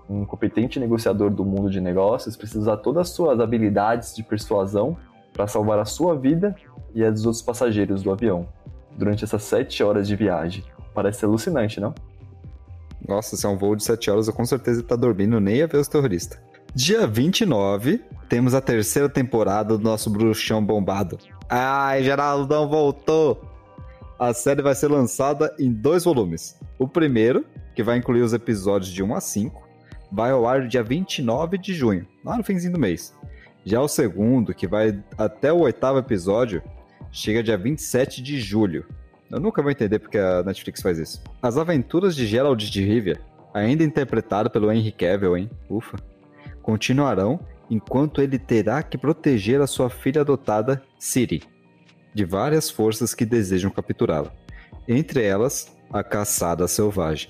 um 0.09 0.25
competente 0.25 0.79
negociador 0.79 1.29
do 1.29 1.43
mundo 1.43 1.69
de 1.69 1.81
negócios, 1.81 2.35
precisa 2.35 2.59
usar 2.59 2.77
todas 2.77 3.07
as 3.07 3.09
suas 3.09 3.39
habilidades 3.39 4.15
de 4.15 4.23
persuasão 4.23 4.97
para 5.33 5.47
salvar 5.47 5.79
a 5.79 5.85
sua 5.85 6.15
vida 6.15 6.55
e 6.93 7.03
a 7.03 7.09
dos 7.09 7.25
outros 7.25 7.41
passageiros 7.41 8.03
do 8.03 8.11
avião 8.11 8.47
durante 8.97 9.23
essas 9.23 9.43
sete 9.43 9.83
horas 9.83 10.07
de 10.07 10.15
viagem. 10.15 10.63
Parece 10.93 11.25
alucinante, 11.25 11.79
não? 11.79 11.93
Nossa, 13.07 13.35
se 13.35 13.45
é 13.45 13.49
um 13.49 13.57
voo 13.57 13.75
de 13.75 13.83
sete 13.83 14.09
horas, 14.09 14.27
eu 14.27 14.33
com 14.33 14.45
certeza 14.45 14.81
tá 14.81 14.95
dormindo, 14.95 15.39
nem 15.39 15.57
ia 15.57 15.67
ver 15.67 15.77
os 15.77 15.87
terroristas. 15.87 16.39
Dia 16.73 17.05
29, 17.05 18.01
temos 18.27 18.53
a 18.53 18.61
terceira 18.61 19.07
temporada 19.07 19.77
do 19.77 19.83
nosso 19.83 20.09
bruxão 20.09 20.65
bombado. 20.65 21.17
Ai, 21.49 22.03
Geraldão 22.03 22.67
voltou! 22.67 23.41
A 24.17 24.33
série 24.33 24.61
vai 24.61 24.73
ser 24.73 24.87
lançada 24.87 25.53
em 25.59 25.71
dois 25.71 26.05
volumes. 26.05 26.57
O 26.79 26.87
primeiro, 26.87 27.45
que 27.75 27.83
vai 27.83 27.97
incluir 27.97 28.21
os 28.21 28.33
episódios 28.33 28.91
de 28.91 29.03
1 29.03 29.13
a 29.15 29.21
5, 29.21 29.64
vai 30.11 30.31
ao 30.31 30.47
ar 30.47 30.67
dia 30.67 30.83
29 30.83 31.57
de 31.57 31.73
junho, 31.73 32.07
lá 32.23 32.37
no 32.37 32.43
finzinho 32.43 32.73
do 32.73 32.79
mês. 32.79 33.13
Já 33.63 33.81
o 33.81 33.87
segundo, 33.87 34.53
que 34.53 34.67
vai 34.67 35.01
até 35.17 35.51
o 35.51 35.59
oitavo 35.59 35.97
episódio, 35.97 36.61
chega 37.11 37.41
dia 37.41 37.57
27 37.57 38.21
de 38.21 38.39
julho. 38.39 38.85
Eu 39.31 39.39
nunca 39.39 39.61
vou 39.61 39.71
entender 39.71 39.99
porque 39.99 40.17
a 40.17 40.43
Netflix 40.43 40.81
faz 40.81 40.99
isso. 40.99 41.23
As 41.41 41.57
Aventuras 41.57 42.15
de 42.15 42.27
Gerald 42.27 42.69
de 42.69 42.83
Rivia, 42.83 43.19
ainda 43.53 43.83
interpretado 43.83 44.49
pelo 44.49 44.71
Henry 44.71 44.91
Cavill, 44.91 45.35
hein? 45.35 45.49
Ufa. 45.69 45.97
Continuarão 46.61 47.39
enquanto 47.69 48.21
ele 48.21 48.37
terá 48.37 48.83
que 48.83 48.97
proteger 48.97 49.61
a 49.61 49.67
sua 49.67 49.89
filha 49.89 50.21
adotada, 50.21 50.83
Siri, 50.99 51.43
de 52.13 52.23
várias 52.23 52.69
forças 52.69 53.15
que 53.15 53.25
desejam 53.25 53.71
capturá-la. 53.71 54.31
Entre 54.87 55.23
elas, 55.23 55.75
a 55.91 56.03
caçada 56.03 56.67
selvagem. 56.67 57.29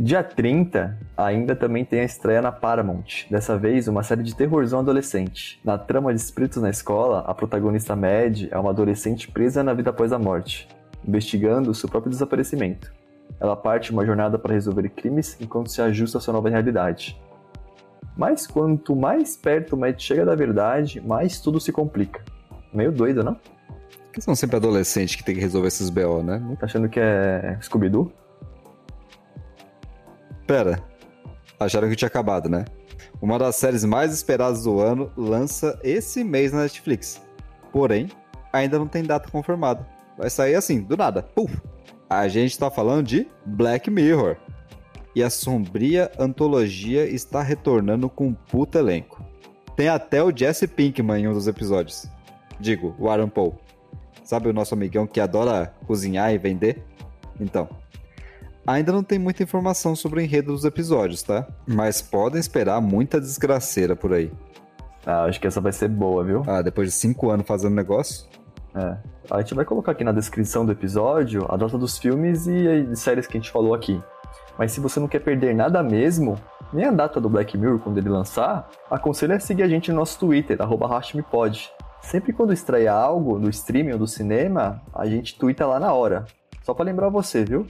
Dia 0.00 0.22
30, 0.22 0.96
ainda 1.16 1.56
também 1.56 1.84
tem 1.84 1.98
a 1.98 2.04
estreia 2.04 2.40
na 2.40 2.52
Paramount. 2.52 3.26
Dessa 3.28 3.58
vez, 3.58 3.88
uma 3.88 4.04
série 4.04 4.22
de 4.22 4.32
terrorzão 4.32 4.78
adolescente. 4.78 5.60
Na 5.64 5.76
trama 5.76 6.14
de 6.14 6.20
Espíritos 6.20 6.62
na 6.62 6.70
Escola, 6.70 7.24
a 7.26 7.34
protagonista 7.34 7.96
Mad 7.96 8.44
é 8.48 8.56
uma 8.56 8.70
adolescente 8.70 9.28
presa 9.28 9.60
na 9.64 9.74
vida 9.74 9.90
após 9.90 10.12
a 10.12 10.18
morte, 10.18 10.68
investigando 11.04 11.74
seu 11.74 11.88
próprio 11.88 12.12
desaparecimento. 12.12 12.92
Ela 13.40 13.56
parte 13.56 13.90
uma 13.90 14.06
jornada 14.06 14.38
para 14.38 14.54
resolver 14.54 14.88
crimes 14.90 15.36
enquanto 15.40 15.72
se 15.72 15.82
ajusta 15.82 16.18
à 16.18 16.20
sua 16.20 16.32
nova 16.32 16.48
realidade. 16.48 17.20
Mas 18.16 18.46
quanto 18.46 18.94
mais 18.94 19.36
perto 19.36 19.76
Mad 19.76 19.98
chega 19.98 20.24
da 20.24 20.36
verdade, 20.36 21.00
mais 21.00 21.40
tudo 21.40 21.58
se 21.58 21.72
complica. 21.72 22.22
Meio 22.72 22.92
doido, 22.92 23.24
não? 23.24 23.36
Que 24.12 24.20
são 24.20 24.36
sempre 24.36 24.58
adolescentes 24.58 25.16
que 25.16 25.24
tem 25.24 25.34
que 25.34 25.40
resolver 25.40 25.66
esses 25.66 25.90
BO, 25.90 26.22
né? 26.22 26.40
Tá 26.60 26.66
achando 26.66 26.88
que 26.88 27.00
é 27.00 27.58
Scooby-Doo? 27.60 28.12
Pera, 30.48 30.82
acharam 31.60 31.90
que 31.90 31.94
tinha 31.94 32.06
acabado, 32.06 32.48
né? 32.48 32.64
Uma 33.20 33.38
das 33.38 33.56
séries 33.56 33.84
mais 33.84 34.14
esperadas 34.14 34.62
do 34.62 34.80
ano 34.80 35.12
lança 35.14 35.78
esse 35.84 36.24
mês 36.24 36.52
na 36.52 36.62
Netflix. 36.62 37.20
Porém, 37.70 38.08
ainda 38.50 38.78
não 38.78 38.88
tem 38.88 39.02
data 39.02 39.30
confirmada. 39.30 39.86
Vai 40.16 40.30
sair 40.30 40.54
assim, 40.54 40.80
do 40.80 40.96
nada. 40.96 41.22
Puf! 41.22 41.54
A 42.08 42.26
gente 42.28 42.58
tá 42.58 42.70
falando 42.70 43.06
de 43.06 43.28
Black 43.44 43.90
Mirror. 43.90 44.38
E 45.14 45.22
a 45.22 45.28
sombria 45.28 46.10
antologia 46.18 47.04
está 47.04 47.42
retornando 47.42 48.08
com 48.08 48.28
um 48.28 48.32
puta 48.32 48.78
elenco. 48.78 49.22
Tem 49.76 49.88
até 49.88 50.24
o 50.24 50.34
Jesse 50.34 50.66
Pinkman 50.66 51.24
em 51.24 51.28
um 51.28 51.34
dos 51.34 51.46
episódios. 51.46 52.08
Digo, 52.58 52.96
o 52.98 53.10
Aaron 53.10 53.28
Paul. 53.28 53.54
Sabe 54.24 54.48
o 54.48 54.54
nosso 54.54 54.72
amigão 54.72 55.06
que 55.06 55.20
adora 55.20 55.74
cozinhar 55.86 56.32
e 56.32 56.38
vender? 56.38 56.82
Então, 57.38 57.68
Ainda 58.68 58.92
não 58.92 59.02
tem 59.02 59.18
muita 59.18 59.42
informação 59.42 59.96
sobre 59.96 60.20
o 60.20 60.22
enredo 60.22 60.52
dos 60.52 60.62
episódios, 60.62 61.22
tá? 61.22 61.46
Mas 61.66 62.02
podem 62.02 62.38
esperar 62.38 62.82
muita 62.82 63.18
desgraceira 63.18 63.96
por 63.96 64.12
aí. 64.12 64.30
Ah, 65.06 65.24
acho 65.24 65.40
que 65.40 65.46
essa 65.46 65.58
vai 65.58 65.72
ser 65.72 65.88
boa, 65.88 66.22
viu? 66.22 66.42
Ah, 66.46 66.60
depois 66.60 66.88
de 66.88 66.94
cinco 66.94 67.30
anos 67.30 67.46
fazendo 67.46 67.74
negócio? 67.74 68.28
É. 68.74 68.98
A 69.30 69.40
gente 69.40 69.54
vai 69.54 69.64
colocar 69.64 69.92
aqui 69.92 70.04
na 70.04 70.12
descrição 70.12 70.66
do 70.66 70.72
episódio 70.72 71.46
a 71.48 71.56
data 71.56 71.78
dos 71.78 71.96
filmes 71.96 72.46
e 72.46 72.68
as 72.92 72.98
séries 72.98 73.26
que 73.26 73.38
a 73.38 73.40
gente 73.40 73.50
falou 73.50 73.72
aqui. 73.72 73.98
Mas 74.58 74.72
se 74.72 74.80
você 74.80 75.00
não 75.00 75.08
quer 75.08 75.20
perder 75.20 75.54
nada 75.54 75.82
mesmo, 75.82 76.38
nem 76.70 76.84
a 76.84 76.90
data 76.90 77.18
do 77.18 77.30
Black 77.30 77.56
Mirror 77.56 77.78
quando 77.78 77.96
ele 77.96 78.10
lançar, 78.10 78.68
aconselho 78.90 79.34
a 79.34 79.40
seguir 79.40 79.62
a 79.62 79.68
gente 79.68 79.90
no 79.90 79.96
nosso 79.96 80.18
Twitter, 80.18 80.60
arroba 80.60 81.00
Sempre 82.02 82.34
quando 82.34 82.52
estreia 82.52 82.92
algo 82.92 83.38
do 83.38 83.48
streaming 83.48 83.92
ou 83.92 83.98
do 83.98 84.06
cinema, 84.06 84.82
a 84.94 85.06
gente 85.06 85.38
twitta 85.38 85.66
lá 85.66 85.80
na 85.80 85.90
hora. 85.94 86.26
Só 86.62 86.74
para 86.74 86.84
lembrar 86.84 87.08
você, 87.08 87.46
viu? 87.46 87.66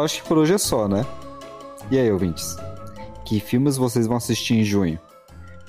Eu 0.00 0.04
acho 0.04 0.22
que 0.22 0.28
por 0.28 0.38
hoje 0.38 0.54
é 0.54 0.56
só, 0.56 0.88
né? 0.88 1.04
E 1.90 1.98
aí, 1.98 2.10
ouvintes? 2.10 2.56
Que 3.22 3.38
filmes 3.38 3.76
vocês 3.76 4.06
vão 4.06 4.16
assistir 4.16 4.54
em 4.54 4.64
junho? 4.64 4.98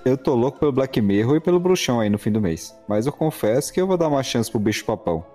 Eu 0.05 0.17
tô 0.17 0.35
louco 0.35 0.57
pelo 0.57 0.71
Black 0.71 1.01
Mirror 1.01 1.35
e 1.35 1.41
pelo 1.41 1.59
Bruxão 1.59 1.99
aí 1.99 2.09
no 2.09 2.17
fim 2.17 2.31
do 2.31 2.39
mês. 2.39 2.73
Mas 2.87 3.05
eu 3.05 3.11
confesso 3.11 3.73
que 3.73 3.81
eu 3.81 3.85
vou 3.85 3.97
dar 3.97 4.07
uma 4.07 4.23
chance 4.23 4.49
pro 4.49 4.57
bicho 4.57 4.85
papão. 4.85 5.25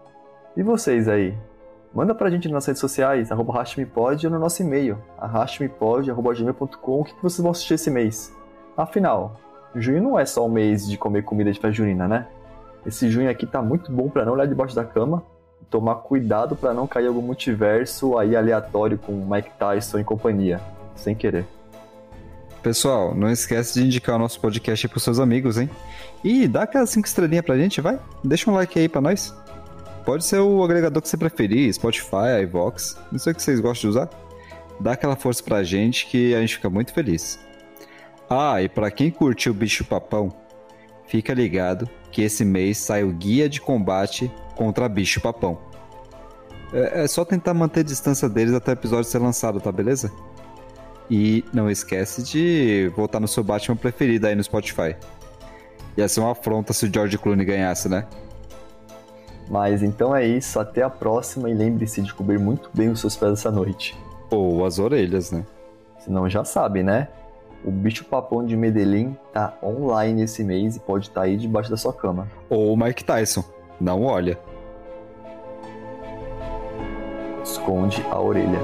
E 0.57 0.63
vocês 0.63 1.09
aí? 1.09 1.37
Manda 1.95 2.15
pra 2.15 2.31
gente 2.31 2.49
nas 2.49 2.65
redes 2.65 2.81
sociais, 2.81 3.31
arroba 3.31 3.53
ou 3.53 4.31
no 4.31 4.39
nosso 4.39 4.63
e-mail, 4.63 4.97
arrastmepod.gmail.com, 5.19 7.01
o 7.01 7.05
que 7.05 7.23
vocês 7.23 7.43
vão 7.43 7.51
assistir 7.51 7.75
esse 7.75 7.91
mês. 7.91 8.35
Afinal, 8.75 9.39
junho 9.75 10.03
não 10.03 10.19
é 10.19 10.25
só 10.25 10.47
um 10.47 10.51
mês 10.51 10.89
de 10.89 10.97
comer 10.97 11.23
comida 11.23 11.53
de 11.53 11.61
festa 11.61 11.71
junina, 11.71 12.09
né? 12.09 12.29
Esse 12.87 13.11
junho 13.11 13.29
aqui 13.29 13.47
tá 13.47 13.61
muito 13.61 13.93
bom 13.93 14.09
para 14.09 14.25
não 14.25 14.33
olhar 14.33 14.47
debaixo 14.47 14.75
da 14.75 14.87
cama 14.87 15.23
tomar 15.71 15.97
cuidado 15.97 16.57
para 16.57 16.73
não 16.73 16.87
cair 16.87 17.07
algum 17.07 17.23
multiverso 17.23 18.19
aí 18.19 18.37
aleatório 18.37 18.99
com 18.99 19.13
Mike 19.13 19.51
Tyson 19.59 19.99
e 19.99 20.05
companhia, 20.05 20.61
sem 20.95 21.15
querer. 21.15 21.47
Pessoal, 22.63 23.15
não 23.15 23.31
esquece 23.31 23.75
de 23.75 23.87
indicar 23.87 24.17
o 24.17 24.19
nosso 24.19 24.41
podcast 24.41 24.89
pros 24.89 25.03
seus 25.03 25.21
amigos, 25.21 25.57
hein? 25.57 25.71
E 26.25 26.49
dá 26.49 26.63
aquelas 26.63 26.91
5 26.91 27.07
estrelinhas 27.07 27.45
pra 27.45 27.57
gente, 27.57 27.81
vai? 27.81 27.99
Deixa 28.25 28.51
um 28.51 28.55
like 28.55 28.79
aí 28.79 28.89
pra 28.89 29.01
nós. 29.01 29.35
Pode 30.05 30.25
ser 30.25 30.41
o 30.41 30.63
agregador 30.63 31.03
que 31.03 31.09
você 31.09 31.17
preferir, 31.17 31.73
Spotify, 31.73 32.43
iVox, 32.43 32.97
não 33.11 33.19
sei 33.19 33.33
o 33.33 33.37
que 33.37 33.43
vocês 33.43 33.61
gostam 33.61 33.91
de 33.91 33.97
usar. 33.97 34.11
Dá 34.81 34.93
aquela 34.93 35.17
força 35.17 35.43
pra 35.43 35.63
gente 35.63 36.07
que 36.07 36.35
a 36.35 36.41
gente 36.41 36.57
fica 36.57 36.71
muito 36.71 36.93
feliz. 36.93 37.39
Ah, 38.29 38.61
e 38.61 38.69
para 38.69 38.91
quem 38.91 39.11
curtiu 39.11 39.53
o 39.53 39.55
bicho 39.55 39.85
papão, 39.85 40.33
fica 41.07 41.33
ligado 41.33 41.89
que 42.11 42.23
esse 42.23 42.45
mês 42.45 42.79
sai 42.79 43.05
o 43.05 43.13
guia 43.13 43.49
de 43.49 43.61
combate 43.61 44.31
contra 44.57 44.89
bicho 44.89 45.21
papão. 45.21 45.59
É, 46.73 47.05
é 47.05 47.09
só 47.09 47.25
tentar 47.25 47.55
manter 47.55 47.81
a 47.81 47.85
distância 47.85 48.29
deles 48.29 48.55
até 48.55 48.73
o 48.73 48.75
episódio 48.75 49.05
ser 49.05 49.19
lançado, 49.19 49.61
tá 49.61 49.71
beleza? 49.71 50.11
E 51.09 51.45
não 51.53 51.71
esquece 51.71 52.23
de 52.23 52.91
voltar 52.97 53.21
no 53.21 53.29
seu 53.29 53.45
Batman 53.45 53.77
preferido 53.77 54.27
aí 54.27 54.35
no 54.35 54.43
Spotify. 54.43 54.97
Ia 55.97 56.09
ser 56.09 56.21
uma 56.21 56.33
afronta 56.33 56.73
se 56.73 56.87
o 56.87 56.93
George 56.93 57.17
Clooney 57.17 57.47
ganhasse, 57.47 57.89
né? 57.89 58.07
Mas 59.49 59.83
então 59.83 60.15
é 60.15 60.27
isso, 60.27 60.59
até 60.59 60.83
a 60.83 60.91
próxima 60.91 61.49
e 61.49 61.55
lembre-se 61.55 62.03
de 62.03 62.13
cobrir 62.13 62.39
muito 62.39 62.69
bem 62.75 62.89
os 62.89 63.01
seus 63.01 63.15
pés 63.15 63.33
essa 63.33 63.51
noite. 63.51 63.97
Ou 64.29 64.65
as 64.65 64.81
orelhas, 64.81 65.31
né? 65.31 65.47
Senão 66.01 66.29
já 66.29 66.45
sabe, 66.45 66.83
né? 66.83 67.09
O 67.65 67.71
bicho 67.71 68.05
papão 68.05 68.45
de 68.45 68.57
Medellín 68.57 69.17
tá 69.33 69.57
online 69.63 70.23
esse 70.23 70.43
mês 70.43 70.77
e 70.77 70.81
pode 70.81 71.09
estar 71.09 71.21
tá 71.21 71.27
aí 71.27 71.37
debaixo 71.37 71.71
da 71.71 71.77
sua 71.77 71.93
cama. 71.93 72.29
Ou 72.51 72.73
o 72.73 72.77
Mike 72.77 73.05
Tyson. 73.05 73.45
Não 73.81 74.03
olha. 74.03 74.39
Esconde 77.43 78.05
a 78.11 78.21
orelha. 78.21 78.59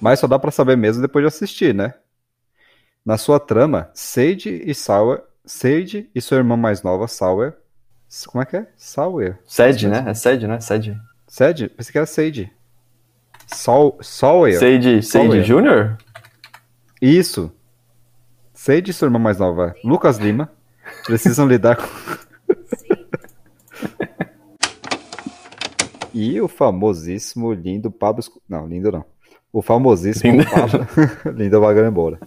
Mas 0.00 0.20
só 0.20 0.26
dá 0.26 0.38
para 0.38 0.50
saber 0.50 0.76
mesmo 0.76 1.00
depois 1.00 1.22
de 1.22 1.28
assistir, 1.28 1.74
né? 1.74 1.94
Na 3.04 3.18
sua 3.18 3.38
trama, 3.38 3.90
Sage 3.92 4.62
e 4.64 4.74
Sauer, 4.74 5.22
Sage 5.44 6.08
e 6.14 6.22
sua 6.22 6.38
irmã 6.38 6.56
mais 6.56 6.82
nova, 6.82 7.06
Sauer, 7.06 7.54
como 8.28 8.42
é 8.42 8.46
que 8.46 8.56
é? 8.56 8.66
Sauer? 8.78 9.38
Sage, 9.44 9.88
né? 9.88 10.04
É 10.08 10.14
Sage, 10.14 10.46
né? 10.46 10.58
Sage. 10.58 10.96
Sage? 11.26 11.68
Pensei 11.68 11.92
que 11.92 11.98
era 11.98 12.06
Sage. 12.06 12.50
Sol, 13.46 13.98
Sawyer. 14.00 14.58
Sage, 14.58 15.02
Sage 15.02 15.42
Jr.? 15.42 15.98
Isso. 17.02 17.52
Sage 18.54 18.90
e 18.90 18.94
sua 18.94 19.04
irmã 19.06 19.18
mais 19.18 19.38
nova, 19.38 19.74
Lucas 19.84 20.16
Lima, 20.16 20.50
precisam 21.04 21.46
lidar 21.46 21.76
com... 21.76 21.84
e 26.14 26.40
o 26.40 26.48
famosíssimo 26.48 27.52
lindo 27.52 27.90
Pablo... 27.90 28.24
Não, 28.48 28.66
lindo 28.66 28.90
não 28.90 29.04
o 29.54 29.62
famosíssimo 29.62 30.32
Linda, 30.32 30.88
Linda 31.32 31.60
Vagar 31.60 31.88
embora. 31.88 32.18